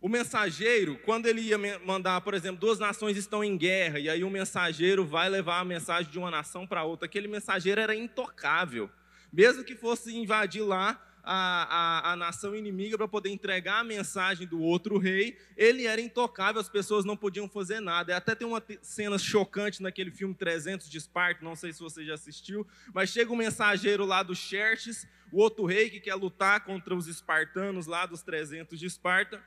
[0.00, 4.24] O mensageiro, quando ele ia mandar, por exemplo, duas nações estão em guerra, e aí
[4.24, 8.88] o mensageiro vai levar a mensagem de uma nação para outra, aquele mensageiro era intocável.
[9.30, 14.46] Mesmo que fosse invadir lá a, a, a nação inimiga para poder entregar a mensagem
[14.46, 15.36] do outro rei.
[15.56, 18.16] Ele era intocável, as pessoas não podiam fazer nada.
[18.16, 22.14] Até tem uma cena chocante naquele filme 300 de Esparta, não sei se você já
[22.14, 26.94] assistiu, mas chega um mensageiro lá do Xerxes, o outro rei que quer lutar contra
[26.94, 29.42] os espartanos lá dos 300 de Esparta,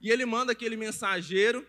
[0.00, 1.66] e ele manda aquele mensageiro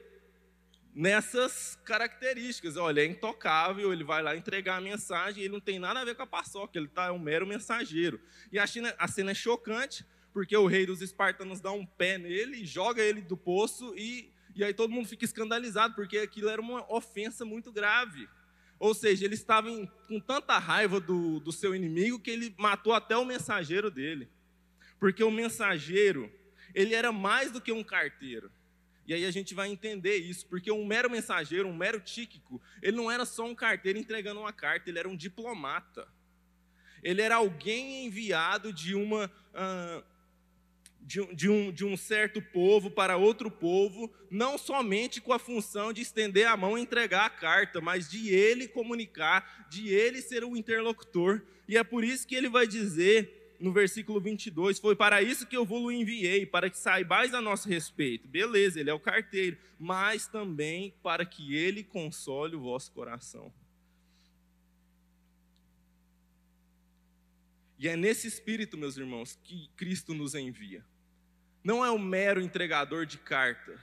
[0.93, 2.77] nessas características.
[2.77, 6.15] Olha, é intocável, ele vai lá entregar a mensagem, ele não tem nada a ver
[6.15, 8.19] com a paçoca, ele tá, é um mero mensageiro.
[8.51, 12.17] E a, China, a cena é chocante, porque o rei dos espartanos dá um pé
[12.17, 16.61] nele, joga ele do poço, e, e aí todo mundo fica escandalizado, porque aquilo era
[16.61, 18.27] uma ofensa muito grave.
[18.79, 22.93] Ou seja, ele estava em, com tanta raiva do, do seu inimigo que ele matou
[22.93, 24.27] até o mensageiro dele.
[24.99, 26.31] Porque o mensageiro,
[26.73, 28.51] ele era mais do que um carteiro.
[29.11, 32.95] E aí a gente vai entender isso, porque um mero mensageiro, um mero tíquico, ele
[32.95, 36.07] não era só um carteiro entregando uma carta, ele era um diplomata.
[37.03, 39.29] Ele era alguém enviado de uma.
[39.49, 40.01] Uh,
[41.01, 45.91] de, de, um, de um certo povo para outro povo, não somente com a função
[45.91, 50.45] de estender a mão e entregar a carta, mas de ele comunicar, de ele ser
[50.45, 51.41] o interlocutor.
[51.67, 55.55] E é por isso que ele vai dizer no versículo 22, foi para isso que
[55.55, 58.27] eu vos enviei, para que saibais a nosso respeito.
[58.27, 63.53] Beleza, ele é o carteiro, mas também para que ele console o vosso coração.
[67.77, 70.83] E é nesse espírito, meus irmãos, que Cristo nos envia.
[71.63, 73.79] Não é um mero entregador de carta,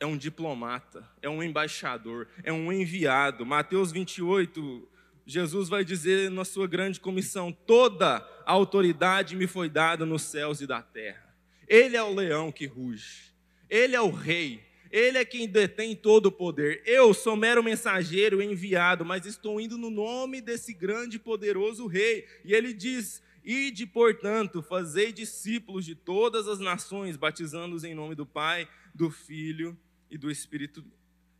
[0.00, 3.44] é um diplomata, é um embaixador, é um enviado.
[3.44, 4.88] Mateus 28,
[5.26, 10.60] Jesus vai dizer na sua grande comissão: toda a autoridade me foi dada nos céus
[10.60, 11.34] e da terra.
[11.66, 13.34] Ele é o leão que ruge,
[13.68, 16.80] ele é o rei, ele é quem detém todo o poder.
[16.86, 22.24] Eu sou mero mensageiro enviado, mas estou indo no nome desse grande e poderoso rei.
[22.44, 28.24] E ele diz: Ide, portanto, fazei discípulos de todas as nações, batizando-os em nome do
[28.24, 29.76] Pai, do Filho
[30.08, 30.84] e do Espírito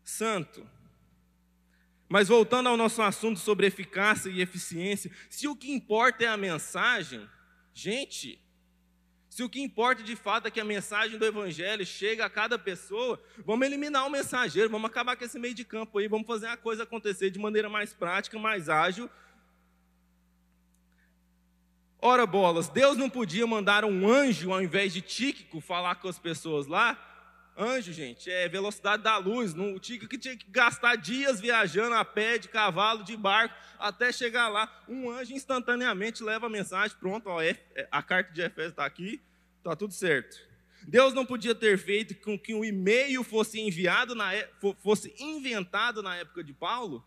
[0.02, 0.66] Santo.
[2.08, 6.36] Mas voltando ao nosso assunto sobre eficácia e eficiência, se o que importa é a
[6.36, 7.28] mensagem,
[7.74, 8.40] gente,
[9.28, 12.58] se o que importa de fato é que a mensagem do Evangelho chega a cada
[12.58, 16.46] pessoa, vamos eliminar o mensageiro, vamos acabar com esse meio de campo aí, vamos fazer
[16.46, 19.10] a coisa acontecer de maneira mais prática, mais ágil.
[22.00, 26.18] Ora, bolas, Deus não podia mandar um anjo ao invés de Tíquico falar com as
[26.18, 27.15] pessoas lá?
[27.58, 29.54] Anjo, gente, é velocidade da luz.
[29.54, 34.12] o Tico que tinha que gastar dias viajando a pé, de cavalo, de barco, até
[34.12, 34.70] chegar lá.
[34.86, 36.94] Um anjo instantaneamente leva a mensagem.
[36.98, 37.58] Pronto, ó, é,
[37.90, 39.22] a carta de Efésios está aqui,
[39.56, 40.36] está tudo certo.
[40.86, 44.32] Deus não podia ter feito com que um e-mail fosse enviado, na,
[44.82, 47.02] fosse inventado na época de Paulo?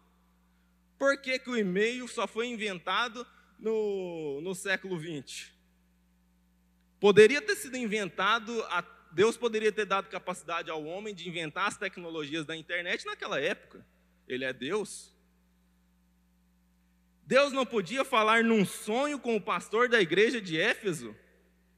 [0.98, 3.26] Por que, que o e-mail só foi inventado
[3.60, 5.52] no, no século XX?
[7.00, 11.78] Poderia ter sido inventado a Deus poderia ter dado capacidade ao homem de inventar as
[11.78, 13.86] tecnologias da internet naquela época.
[14.28, 15.14] Ele é Deus.
[17.26, 21.16] Deus não podia falar num sonho com o pastor da igreja de Éfeso?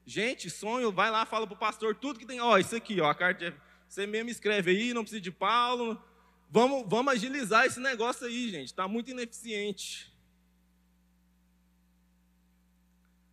[0.04, 2.40] Gente, sonho, vai lá, fala para o pastor tudo que tem.
[2.40, 3.56] Ó, isso aqui, ó, a carta de
[3.88, 6.02] Você mesmo escreve aí, não precisa de Paulo.
[6.50, 8.68] Vamos, vamos agilizar esse negócio aí, gente.
[8.68, 10.12] Está muito ineficiente.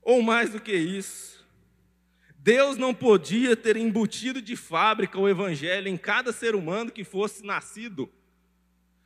[0.02, 1.39] Ou mais do que isso.
[2.42, 7.46] Deus não podia ter embutido de fábrica o evangelho em cada ser humano que fosse
[7.46, 8.10] nascido.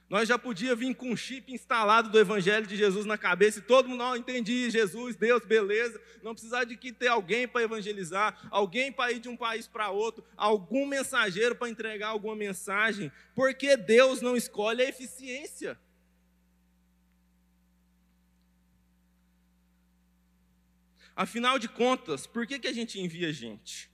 [0.07, 3.63] Nós já podíamos vir com um chip instalado do evangelho de Jesus na cabeça e
[3.63, 5.99] todo mundo, oh, entendi, Jesus, Deus, beleza.
[6.21, 9.89] Não precisar de que ter alguém para evangelizar, alguém para ir de um país para
[9.89, 15.75] outro, algum mensageiro para entregar alguma mensagem, porque Deus não escolhe a eficiência.
[21.15, 23.91] Afinal de contas, por que, que a gente envia gente?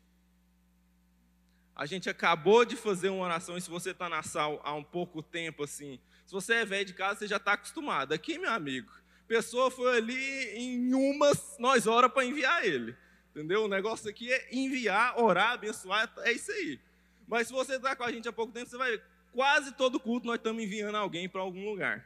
[1.75, 4.83] A gente acabou de fazer uma oração, e se você está na sala há um
[4.83, 8.13] pouco tempo, assim, se você é velho de casa, você já está acostumado.
[8.13, 8.91] Aqui, meu amigo,
[9.27, 12.95] pessoa foi ali em umas, nós ora para enviar ele.
[13.31, 13.65] Entendeu?
[13.65, 16.79] O negócio aqui é enviar, orar, abençoar, é isso aí.
[17.27, 19.99] Mas se você está com a gente há pouco tempo, você vai ver, quase todo
[19.99, 22.05] culto nós estamos enviando alguém para algum lugar.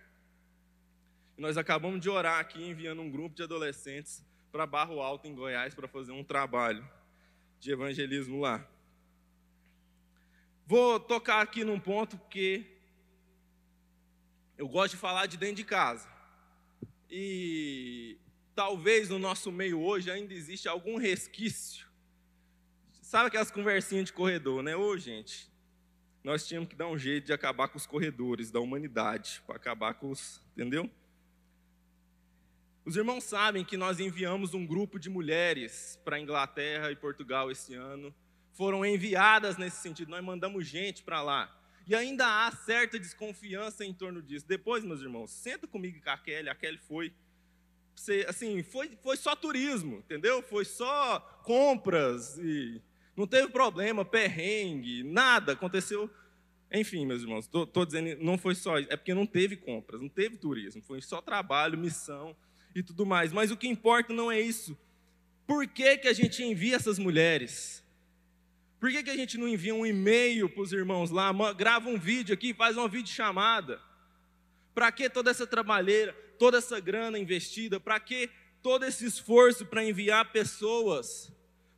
[1.38, 5.34] E nós acabamos de orar aqui, enviando um grupo de adolescentes para Barro Alto, em
[5.34, 6.88] Goiás, para fazer um trabalho
[7.60, 8.64] de evangelismo lá.
[10.68, 12.64] Vou tocar aqui num ponto porque
[14.56, 16.08] eu gosto de falar de dentro de casa.
[17.10, 18.16] E
[18.54, 21.88] talvez no nosso meio hoje ainda existe algum resquício.
[23.02, 24.76] Sabe aquelas conversinhas de corredor, né?
[24.76, 25.52] Ô, gente,
[26.24, 29.96] nós tínhamos que dar um jeito de acabar com os corredores da humanidade, para acabar
[29.96, 30.88] com os, entendeu?
[32.86, 37.74] Os irmãos sabem que nós enviamos um grupo de mulheres para Inglaterra e Portugal esse
[37.74, 38.14] ano.
[38.52, 41.58] Foram enviadas nesse sentido, nós mandamos gente para lá.
[41.88, 44.46] E ainda há certa desconfiança em torno disso.
[44.46, 47.14] Depois, meus irmãos, senta comigo com a Kelly, a Kelly foi.
[48.28, 50.42] Assim, foi, foi só turismo, entendeu?
[50.42, 52.82] Foi só compras e
[53.16, 56.10] não teve problema, perrengue, nada aconteceu.
[56.70, 60.10] Enfim, meus irmãos, estou dizendo, não foi só isso, é porque não teve compras, não
[60.10, 62.36] teve turismo, foi só trabalho, missão
[62.76, 63.32] e tudo mais.
[63.32, 64.78] Mas o que importa não é isso.
[65.46, 67.84] Por que, que a gente envia essas mulheres?
[68.80, 71.98] Por que, que a gente não envia um e-mail para os irmãos lá, grava um
[71.98, 73.82] vídeo aqui, faz uma vídeo chamada?
[74.74, 77.80] Para que toda essa trabalheira, toda essa grana investida?
[77.80, 78.30] Para que
[78.62, 81.32] todo esse esforço para enviar pessoas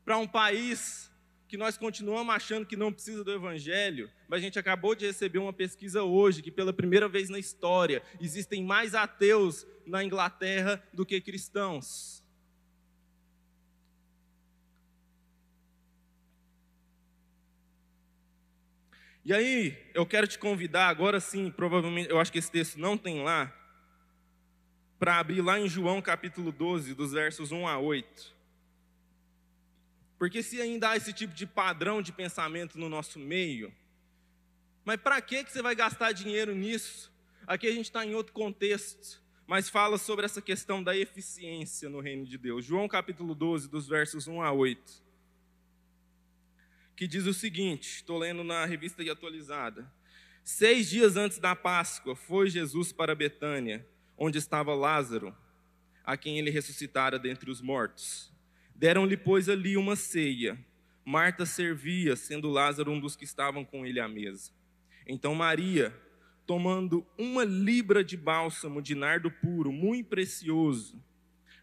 [0.03, 1.11] para um país
[1.47, 5.39] que nós continuamos achando que não precisa do Evangelho, mas a gente acabou de receber
[5.39, 11.05] uma pesquisa hoje que, pela primeira vez na história, existem mais ateus na Inglaterra do
[11.05, 12.23] que cristãos.
[19.23, 22.95] E aí, eu quero te convidar, agora sim, provavelmente, eu acho que esse texto não
[22.95, 23.51] tem lá,
[24.99, 28.34] para abrir lá em João capítulo 12, dos versos 1 a 8.
[30.25, 33.71] Porque se ainda há esse tipo de padrão de pensamento no nosso meio,
[34.83, 37.13] mas para que você vai gastar dinheiro nisso?
[37.45, 41.99] Aqui a gente está em outro contexto, mas fala sobre essa questão da eficiência no
[41.99, 42.65] reino de Deus.
[42.65, 45.03] João capítulo 12, dos versos 1 a 8,
[46.95, 49.93] que diz o seguinte: estou lendo na revista atualizada.
[50.43, 55.37] Seis dias antes da Páscoa, foi Jesus para Betânia, onde estava Lázaro,
[56.03, 58.33] a quem ele ressuscitara dentre os mortos.
[58.75, 60.57] Deram-lhe, pois, ali uma ceia.
[61.05, 64.51] Marta servia, sendo Lázaro um dos que estavam com ele à mesa.
[65.07, 65.95] Então Maria,
[66.45, 71.01] tomando uma libra de bálsamo de nardo puro, muito precioso,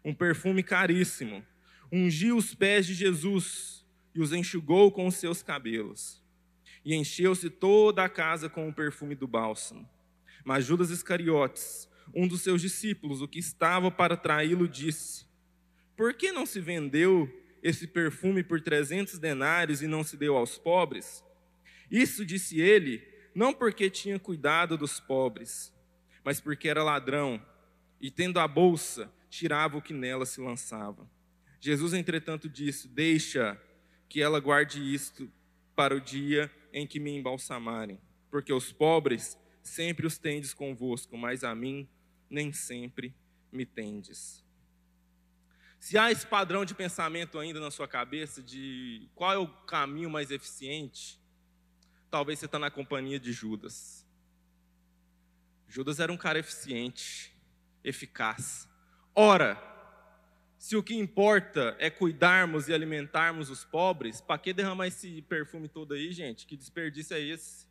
[0.03, 1.45] um perfume caríssimo,
[1.91, 3.85] ungiu os pés de Jesus
[4.15, 6.23] e os enxugou com os seus cabelos.
[6.85, 9.87] E encheu-se toda a casa com o perfume do bálsamo.
[10.43, 15.25] Mas Judas Iscariotes, um dos seus discípulos, o que estava para traí-lo, disse:
[15.95, 17.29] por que não se vendeu
[17.61, 21.23] esse perfume por trezentos denários e não se deu aos pobres?
[21.89, 25.73] Isso disse ele, não porque tinha cuidado dos pobres,
[26.23, 27.43] mas porque era ladrão
[27.99, 31.09] e, tendo a bolsa, tirava o que nela se lançava.
[31.59, 33.59] Jesus, entretanto, disse: Deixa
[34.09, 35.31] que ela guarde isto
[35.75, 41.43] para o dia em que me embalsamarem, porque os pobres sempre os tendes convosco, mas
[41.43, 41.87] a mim
[42.29, 43.15] nem sempre
[43.51, 44.42] me tendes.
[45.83, 50.09] Se há esse padrão de pensamento ainda na sua cabeça de qual é o caminho
[50.09, 51.19] mais eficiente,
[52.09, 54.07] talvez você está na companhia de Judas.
[55.67, 57.35] Judas era um cara eficiente,
[57.83, 58.65] eficaz.
[59.13, 59.61] Ora,
[60.57, 65.67] se o que importa é cuidarmos e alimentarmos os pobres, para que derramar esse perfume
[65.67, 66.47] todo aí, gente?
[66.47, 67.67] Que desperdício é esse?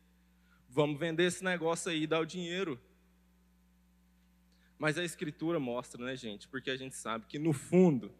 [0.69, 2.79] Vamos vender esse negócio aí e dar o dinheiro.
[4.77, 6.47] Mas a Escritura mostra, né, gente?
[6.47, 8.13] Porque a gente sabe que no fundo,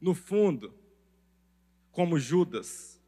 [0.00, 0.74] no fundo,
[1.90, 3.00] como Judas,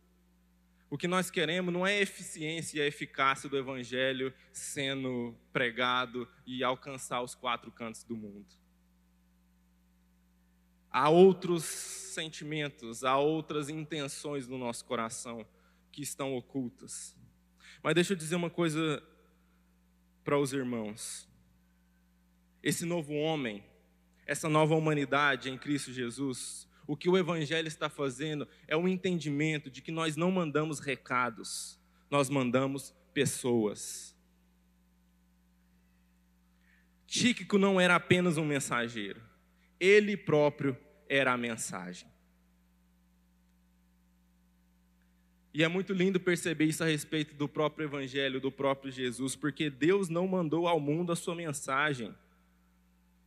[0.88, 6.28] o que nós queremos não é a eficiência e a eficácia do Evangelho sendo pregado
[6.46, 8.46] e alcançar os quatro cantos do mundo.
[10.90, 15.44] Há outros sentimentos, há outras intenções no nosso coração
[15.90, 17.16] que estão ocultas.
[17.82, 19.02] Mas deixa eu dizer uma coisa
[20.22, 21.28] para os irmãos
[22.64, 23.62] esse novo homem,
[24.26, 29.70] essa nova humanidade em Cristo Jesus, o que o Evangelho está fazendo é o entendimento
[29.70, 31.78] de que nós não mandamos recados,
[32.10, 34.16] nós mandamos pessoas.
[37.06, 39.20] Tíquico não era apenas um mensageiro,
[39.78, 40.74] ele próprio
[41.06, 42.08] era a mensagem.
[45.52, 49.68] E é muito lindo perceber isso a respeito do próprio Evangelho, do próprio Jesus, porque
[49.68, 52.12] Deus não mandou ao mundo a sua mensagem,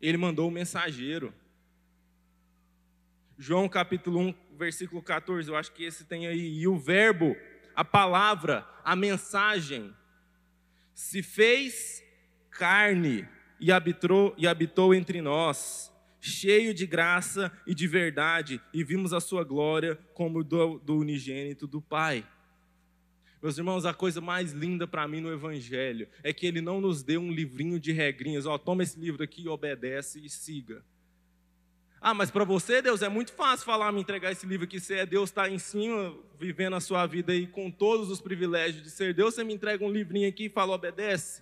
[0.02, 1.34] ele mandou o mensageiro.
[3.38, 6.60] João capítulo 1, versículo 14, eu acho que esse tem aí.
[6.60, 7.36] E o verbo,
[7.76, 9.94] a palavra, a mensagem,
[10.94, 12.04] se fez
[12.50, 13.28] carne
[13.60, 19.20] e habitou, e habitou entre nós, cheio de graça e de verdade, e vimos a
[19.20, 22.26] sua glória como do, do unigênito do Pai.
[23.48, 27.02] Meus irmãos, a coisa mais linda para mim no Evangelho é que ele não nos
[27.02, 30.84] deu um livrinho de regrinhas, ó, toma esse livro aqui, obedece e siga.
[32.02, 34.96] Ah, mas para você, Deus, é muito fácil falar, me entregar esse livro aqui, você
[34.96, 38.90] é Deus, está em cima, vivendo a sua vida aí com todos os privilégios de
[38.90, 41.42] ser Deus, você me entrega um livrinho aqui e fala, obedece.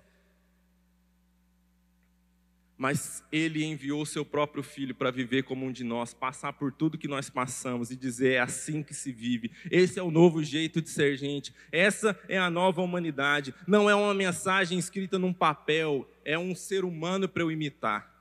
[2.77, 6.97] Mas ele enviou seu próprio filho para viver como um de nós, passar por tudo
[6.97, 9.51] que nós passamos e dizer é assim que se vive.
[9.71, 11.53] Esse é o novo jeito de ser gente.
[11.71, 13.53] Essa é a nova humanidade.
[13.65, 18.13] Não é uma mensagem escrita num papel, é um ser humano para eu imitar,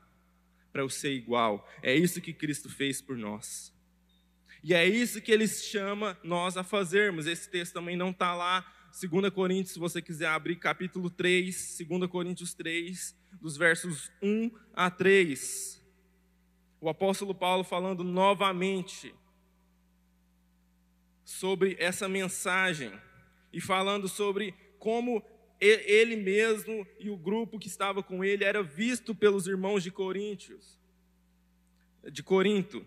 [0.72, 1.68] para eu ser igual.
[1.82, 3.74] É isso que Cristo fez por nós.
[4.62, 7.26] E é isso que ele chama nós a fazermos.
[7.26, 8.64] Esse texto também não está lá.
[8.95, 14.88] 2 Coríntios, se você quiser abrir capítulo 3, 2 Coríntios 3, dos versos 1 a
[14.88, 15.82] 3.
[16.80, 19.12] O apóstolo Paulo falando novamente
[21.24, 22.92] sobre essa mensagem
[23.53, 25.24] e falando sobre como
[25.61, 30.78] ele mesmo e o grupo que estava com ele era visto pelos irmãos de Coríntios,
[32.12, 32.86] de Corinto.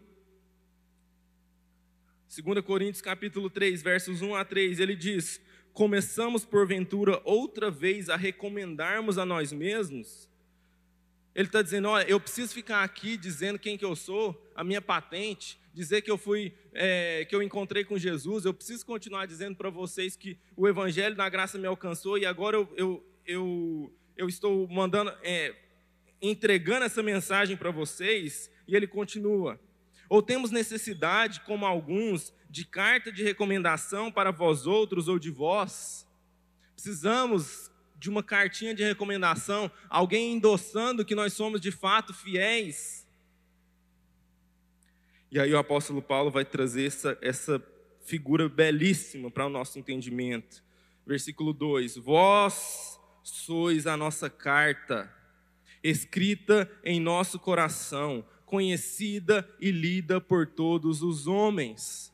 [2.33, 5.41] 2 Coríntios capítulo 3, versos 1 a 3, ele diz:
[5.77, 10.27] Começamos porventura outra vez a recomendarmos a nós mesmos
[11.37, 14.81] ele está dizendo: olha, eu preciso ficar aqui dizendo quem que eu sou, a minha
[14.81, 18.43] patente, dizer que eu fui, é, que eu encontrei com Jesus.
[18.43, 22.57] Eu preciso continuar dizendo para vocês que o Evangelho da Graça me alcançou e agora
[22.57, 25.53] eu, eu, eu, eu estou mandando, é,
[26.19, 28.49] entregando essa mensagem para vocês.
[28.67, 29.59] E ele continua:
[30.09, 36.07] ou temos necessidade, como alguns, de carta de recomendação para vós outros ou de vós?
[36.73, 43.07] Precisamos de uma cartinha de recomendação, alguém endossando que nós somos de fato fiéis.
[45.31, 47.61] E aí o apóstolo Paulo vai trazer essa, essa
[48.05, 50.63] figura belíssima para o nosso entendimento.
[51.05, 55.13] Versículo 2: Vós sois a nossa carta,
[55.83, 62.11] escrita em nosso coração, conhecida e lida por todos os homens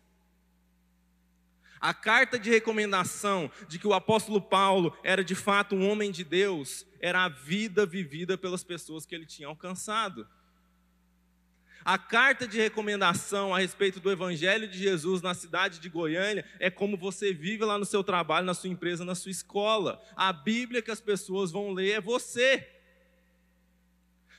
[1.84, 6.24] a carta de recomendação de que o apóstolo Paulo era de fato um homem de
[6.24, 10.26] Deus, era a vida vivida pelas pessoas que ele tinha alcançado.
[11.84, 16.70] A carta de recomendação a respeito do Evangelho de Jesus na cidade de Goiânia é
[16.70, 20.02] como você vive lá no seu trabalho, na sua empresa, na sua escola.
[20.16, 22.66] A Bíblia que as pessoas vão ler é você.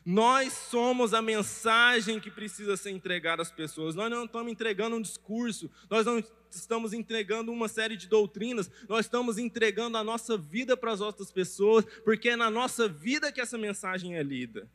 [0.05, 3.95] Nós somos a mensagem que precisa ser entregada às pessoas.
[3.95, 9.07] Nós não estamos entregando um discurso, nós não estamos entregando uma série de doutrinas, nós
[9.07, 13.41] estamos entregando a nossa vida para as outras pessoas, porque é na nossa vida que
[13.41, 14.69] essa mensagem é lida.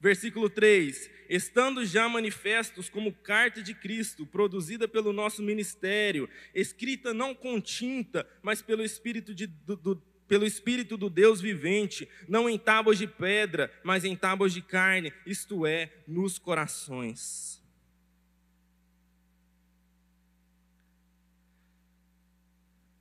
[0.00, 7.34] Versículo 3: Estando já manifestos como carta de Cristo, produzida pelo nosso ministério, escrita não
[7.34, 10.02] com tinta, mas pelo Espírito de, do, do
[10.32, 15.12] pelo Espírito do Deus vivente, não em tábuas de pedra, mas em tábuas de carne,
[15.26, 17.62] isto é, nos corações.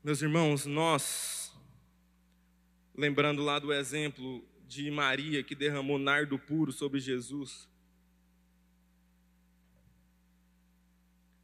[0.03, 1.53] Meus irmãos, nós,
[2.93, 7.65] lembrando lá do exemplo de Maria que derramou nardo puro sobre Jesus,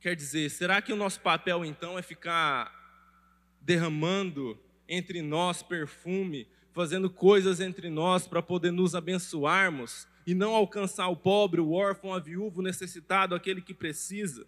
[0.01, 2.75] quer dizer, será que o nosso papel então é ficar
[3.61, 11.07] derramando entre nós perfume, fazendo coisas entre nós para poder nos abençoarmos e não alcançar
[11.07, 14.45] o pobre, o órfão, a viúva, o necessitado, aquele que precisa.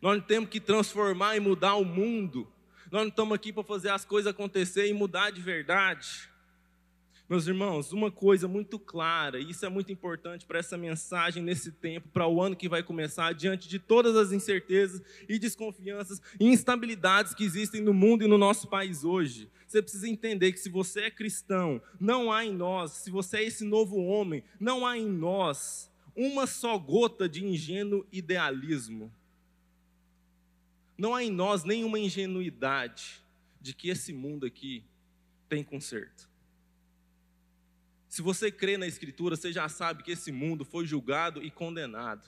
[0.00, 2.46] Nós não temos que transformar e mudar o mundo.
[2.90, 6.28] Nós não estamos aqui para fazer as coisas acontecer e mudar de verdade.
[7.26, 11.72] Meus irmãos, uma coisa muito clara, e isso é muito importante para essa mensagem nesse
[11.72, 16.44] tempo, para o ano que vai começar, diante de todas as incertezas e desconfianças e
[16.44, 19.50] instabilidades que existem no mundo e no nosso país hoje.
[19.66, 23.44] Você precisa entender que se você é cristão, não há em nós, se você é
[23.44, 29.10] esse novo homem, não há em nós uma só gota de ingênuo idealismo.
[30.96, 33.24] Não há em nós nenhuma ingenuidade
[33.62, 34.84] de que esse mundo aqui
[35.48, 36.33] tem conserto.
[38.14, 42.24] Se você crê na Escritura, você já sabe que esse mundo foi julgado e condenado.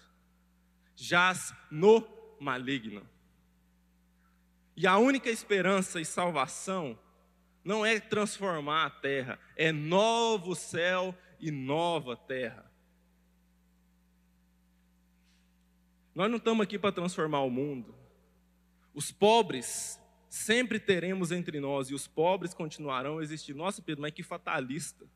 [0.96, 2.04] Jaz no
[2.40, 3.08] maligno.
[4.76, 6.98] E a única esperança e salvação
[7.62, 12.68] não é transformar a terra, é novo céu e nova terra.
[16.12, 17.94] Nós não estamos aqui para transformar o mundo.
[18.92, 23.54] Os pobres sempre teremos entre nós e os pobres continuarão a existir.
[23.54, 25.06] Nossa, Pedro, mas que fatalista.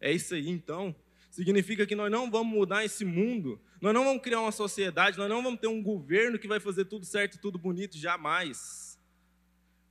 [0.00, 0.94] É isso aí, então.
[1.30, 5.28] Significa que nós não vamos mudar esse mundo, nós não vamos criar uma sociedade, nós
[5.28, 8.98] não vamos ter um governo que vai fazer tudo certo e tudo bonito, jamais.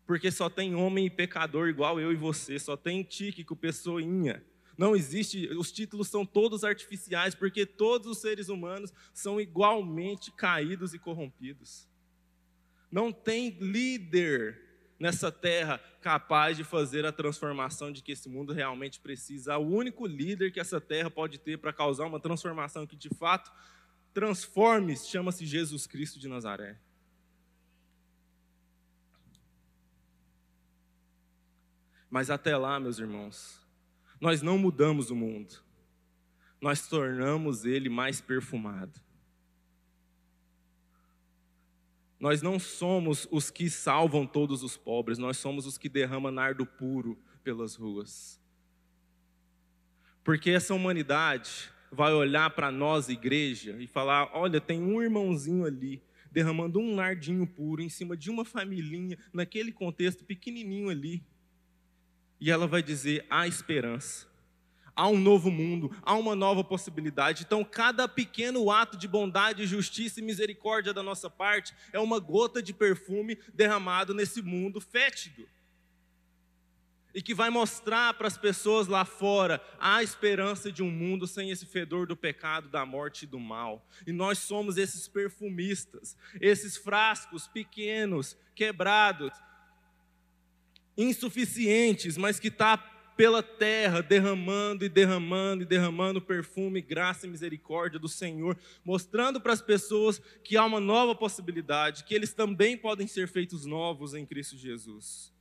[0.05, 4.43] Porque só tem homem e pecador igual eu e você, só tem tíquico, pessoinha.
[4.77, 10.93] Não existe, os títulos são todos artificiais, porque todos os seres humanos são igualmente caídos
[10.93, 11.87] e corrompidos.
[12.91, 14.66] Não tem líder
[14.99, 19.57] nessa terra capaz de fazer a transformação de que esse mundo realmente precisa.
[19.57, 23.51] O único líder que essa terra pode ter para causar uma transformação que de fato
[24.13, 26.79] transforme chama-se Jesus Cristo de Nazaré.
[32.09, 33.61] Mas até lá, meus irmãos,
[34.19, 35.61] nós não mudamos o mundo,
[36.59, 38.99] nós tornamos ele mais perfumado.
[42.27, 46.65] Nós não somos os que salvam todos os pobres, nós somos os que derramam nardo
[46.65, 48.37] puro pelas ruas.
[50.25, 56.03] Porque essa humanidade vai olhar para nós, igreja, e falar: olha, tem um irmãozinho ali
[56.29, 61.23] derramando um nardinho puro em cima de uma familhinha, naquele contexto pequenininho ali.
[62.41, 64.27] E ela vai dizer: há esperança,
[64.97, 67.43] há um novo mundo, há uma nova possibilidade.
[67.45, 72.61] Então, cada pequeno ato de bondade, justiça e misericórdia da nossa parte é uma gota
[72.61, 75.47] de perfume derramado nesse mundo fétido.
[77.13, 81.51] E que vai mostrar para as pessoas lá fora a esperança de um mundo sem
[81.51, 83.87] esse fedor do pecado, da morte e do mal.
[84.05, 89.31] E nós somos esses perfumistas, esses frascos pequenos, quebrados,
[90.97, 97.99] insuficientes, mas que está pela terra, derramando e derramando e derramando perfume, graça e misericórdia
[97.99, 98.55] do Senhor,
[98.85, 103.65] mostrando para as pessoas que há uma nova possibilidade, que eles também podem ser feitos
[103.65, 105.33] novos em Cristo Jesus.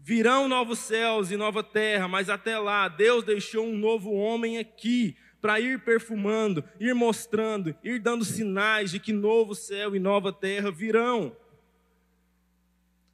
[0.00, 5.16] Virão novos céus e nova terra, mas até lá Deus deixou um novo homem aqui
[5.40, 10.70] para ir perfumando, ir mostrando, ir dando sinais de que novo céu e nova terra
[10.70, 11.36] virão.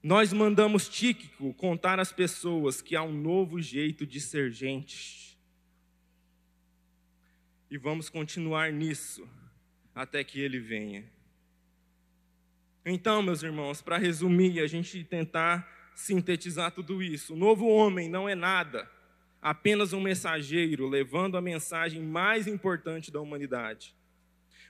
[0.05, 5.38] Nós mandamos Tíquico contar às pessoas que há um novo jeito de ser gente.
[7.70, 9.26] E vamos continuar nisso
[9.94, 11.11] até que ele venha.
[12.84, 17.32] Então, meus irmãos, para resumir, a gente tentar sintetizar tudo isso.
[17.32, 18.86] O novo homem não é nada,
[19.40, 23.96] apenas um mensageiro levando a mensagem mais importante da humanidade.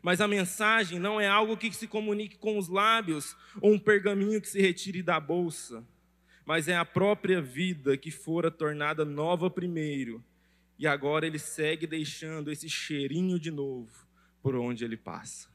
[0.04, 4.38] Mas a mensagem não é algo que se comunique com os lábios ou um pergaminho
[4.38, 5.82] que se retire da bolsa,
[6.44, 10.22] mas é a própria vida que fora tornada nova primeiro,
[10.78, 14.06] e agora ele segue deixando esse cheirinho de novo
[14.42, 15.48] por onde ele passa.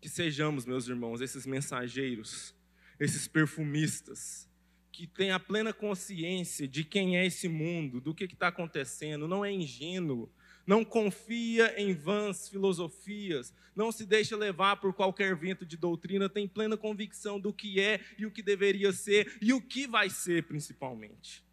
[0.00, 2.54] Que sejamos, meus irmãos, esses mensageiros,
[2.98, 4.48] esses perfumistas,
[4.90, 9.44] que têm a plena consciência de quem é esse mundo, do que está acontecendo, não
[9.44, 10.32] é ingênuo,
[10.66, 16.48] não confia em vãs filosofias, não se deixa levar por qualquer vento de doutrina, tem
[16.48, 20.44] plena convicção do que é e o que deveria ser e o que vai ser,
[20.44, 21.44] principalmente.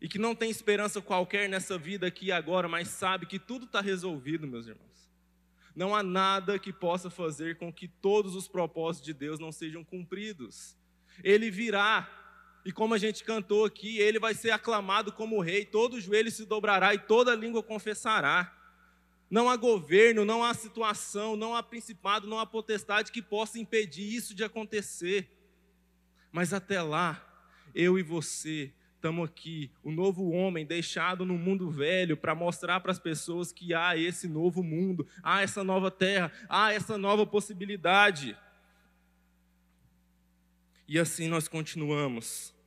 [0.00, 3.64] E que não tem esperança qualquer nessa vida aqui e agora, mas sabe que tudo
[3.64, 4.88] está resolvido, meus irmãos.
[5.74, 9.84] Não há nada que possa fazer com que todos os propósitos de Deus não sejam
[9.84, 10.76] cumpridos.
[11.22, 12.17] Ele virá,
[12.68, 16.44] e como a gente cantou aqui, ele vai ser aclamado como rei, todo joelho se
[16.44, 18.54] dobrará e toda língua confessará.
[19.30, 24.14] Não há governo, não há situação, não há principado, não há potestade que possa impedir
[24.14, 25.30] isso de acontecer.
[26.30, 27.26] Mas até lá,
[27.74, 32.92] eu e você estamos aqui, o novo homem deixado no mundo velho para mostrar para
[32.92, 38.36] as pessoas que há esse novo mundo, há essa nova terra, há essa nova possibilidade.
[40.86, 42.57] E assim nós continuamos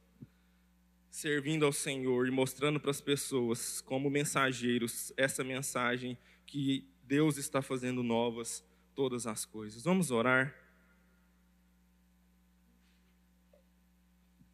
[1.11, 7.61] servindo ao Senhor e mostrando para as pessoas, como mensageiros, essa mensagem que Deus está
[7.61, 8.63] fazendo novas
[8.95, 9.83] todas as coisas.
[9.83, 10.55] Vamos orar.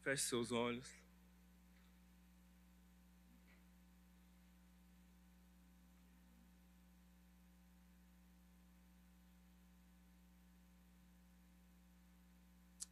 [0.02, 0.92] Feche seus olhos.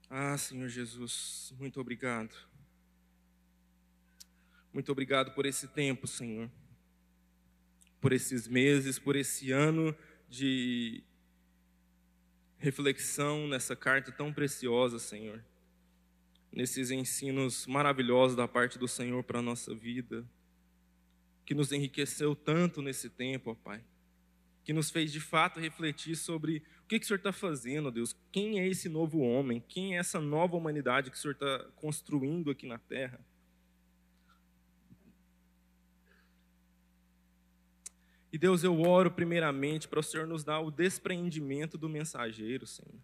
[0.08, 2.55] Ah, Senhor Jesus, muito obrigado.
[4.76, 6.52] Muito obrigado por esse tempo, Senhor.
[8.02, 9.96] Por esses meses, por esse ano
[10.28, 11.02] de
[12.58, 15.42] reflexão nessa carta tão preciosa, Senhor.
[16.52, 20.30] Nesses ensinos maravilhosos da parte do Senhor para a nossa vida,
[21.46, 23.82] que nos enriqueceu tanto nesse tempo, ó Pai.
[24.66, 28.14] Que nos fez de fato refletir sobre o que, que o Senhor está fazendo, Deus.
[28.30, 29.64] Quem é esse novo homem?
[29.70, 33.26] Quem é essa nova humanidade que o Senhor está construindo aqui na terra?
[38.36, 43.00] E Deus, eu oro primeiramente para o Senhor nos dar o despreendimento do mensageiro, Senhor.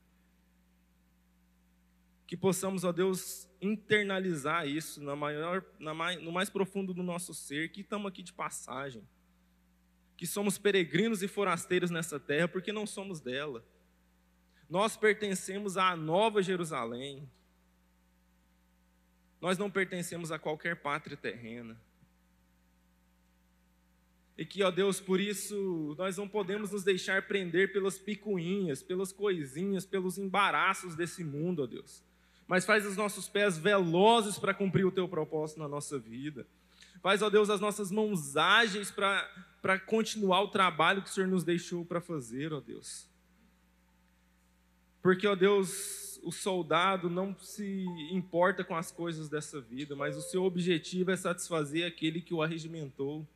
[2.28, 7.34] Que possamos, ó Deus, internalizar isso na maior, na mais, no mais profundo do nosso
[7.34, 9.08] ser, que estamos aqui de passagem.
[10.18, 13.64] Que somos peregrinos e forasteiros nessa terra porque não somos dela.
[14.70, 17.26] Nós pertencemos à nova Jerusalém.
[19.40, 21.80] Nós não pertencemos a qualquer pátria terrena.
[24.38, 29.12] E que, ó Deus, por isso nós não podemos nos deixar prender pelas picuinhas, pelas
[29.12, 32.04] coisinhas, pelos embaraços desse mundo, ó Deus.
[32.48, 36.46] Mas faz os nossos pés velozes para cumprir o teu propósito na nossa vida.
[37.02, 41.44] Faz, ó Deus, as nossas mãos ágeis para continuar o trabalho que o Senhor nos
[41.44, 43.08] deixou para fazer, ó Deus.
[45.02, 50.22] Porque, ó Deus, o soldado não se importa com as coisas dessa vida, mas o
[50.22, 53.28] seu objetivo é satisfazer aquele que o arregimentou.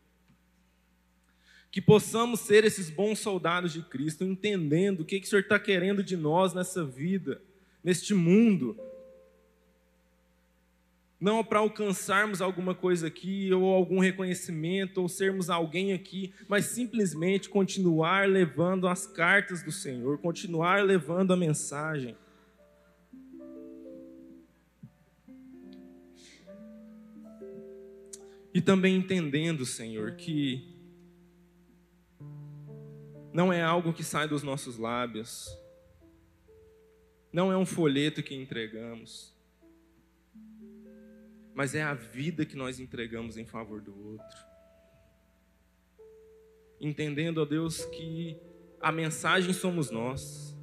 [1.76, 5.60] Que possamos ser esses bons soldados de Cristo, entendendo o que, que o Senhor está
[5.60, 7.42] querendo de nós nessa vida,
[7.84, 8.80] neste mundo,
[11.20, 17.50] não para alcançarmos alguma coisa aqui, ou algum reconhecimento, ou sermos alguém aqui, mas simplesmente
[17.50, 22.16] continuar levando as cartas do Senhor, continuar levando a mensagem.
[28.54, 30.74] E também entendendo, Senhor, que
[33.36, 35.50] não é algo que sai dos nossos lábios,
[37.34, 39.36] não é um folheto que entregamos,
[41.54, 44.38] mas é a vida que nós entregamos em favor do outro.
[46.80, 48.38] Entendendo, ó Deus, que
[48.80, 50.58] a mensagem somos nós,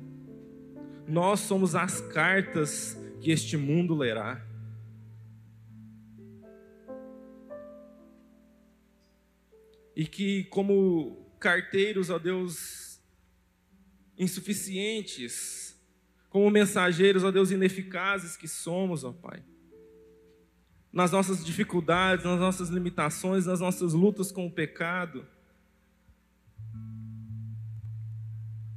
[1.07, 4.43] nós somos as cartas que este mundo lerá.
[9.95, 13.01] E que, como carteiros, ó Deus,
[14.17, 15.77] insuficientes,
[16.31, 19.43] como mensageiros, ó Deus, ineficazes que somos, ó Pai,
[20.93, 25.27] nas nossas dificuldades, nas nossas limitações, nas nossas lutas com o pecado.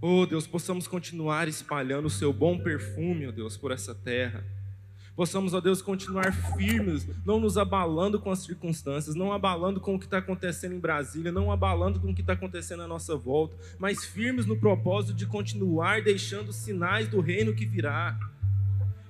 [0.01, 4.43] Oh Deus, possamos continuar espalhando o seu bom perfume, ó Deus, por essa terra.
[5.15, 9.99] Possamos, ó Deus, continuar firmes, não nos abalando com as circunstâncias, não abalando com o
[9.99, 13.55] que está acontecendo em Brasília, não abalando com o que está acontecendo à nossa volta,
[13.79, 18.19] mas firmes no propósito de continuar deixando sinais do reino que virá.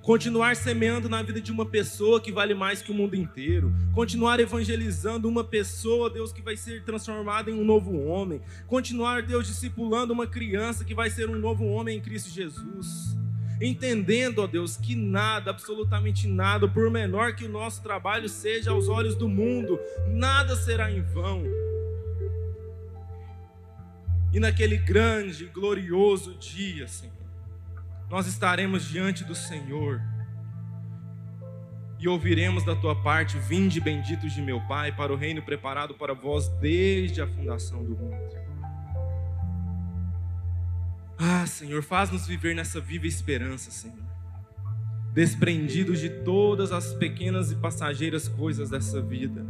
[0.03, 4.39] Continuar semeando na vida de uma pessoa que vale mais que o mundo inteiro, continuar
[4.39, 10.14] evangelizando uma pessoa, Deus, que vai ser transformada em um novo homem, continuar, Deus, discipulando
[10.14, 13.24] uma criança que vai ser um novo homem em Cristo Jesus.
[13.62, 18.89] Entendendo, ó Deus, que nada, absolutamente nada, por menor que o nosso trabalho seja aos
[18.89, 21.43] olhos do mundo, nada será em vão.
[24.34, 27.14] E naquele grande, glorioso dia, Senhor,
[28.10, 30.01] nós estaremos diante do Senhor
[31.97, 36.14] e ouviremos da tua parte: Vinde benditos de meu Pai, para o reino preparado para
[36.14, 38.36] vós desde a fundação do mundo.
[41.18, 44.05] Ah, Senhor, faz-nos viver nessa viva esperança, Senhor.
[45.13, 49.45] Desprendidos de todas as pequenas e passageiras coisas dessa vida,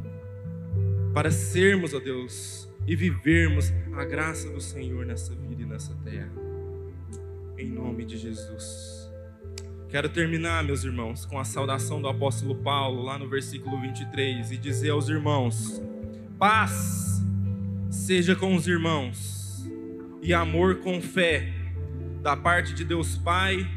[1.13, 6.45] para sermos, ó Deus, e vivermos a graça do Senhor nessa vida e nessa terra
[7.57, 9.09] em nome de Jesus.
[9.89, 14.57] Quero terminar, meus irmãos, com a saudação do apóstolo Paulo, lá no versículo 23, e
[14.57, 15.81] dizer aos irmãos:
[16.37, 17.23] paz
[17.89, 19.65] seja com os irmãos,
[20.21, 21.53] e amor com fé,
[22.25, 23.69] da parte de Deus Pai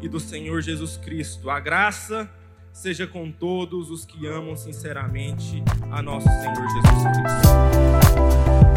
[0.00, 1.50] e do Senhor Jesus Cristo.
[1.50, 2.30] A graça
[2.72, 8.75] seja com todos os que amam sinceramente a nosso Senhor Jesus Cristo.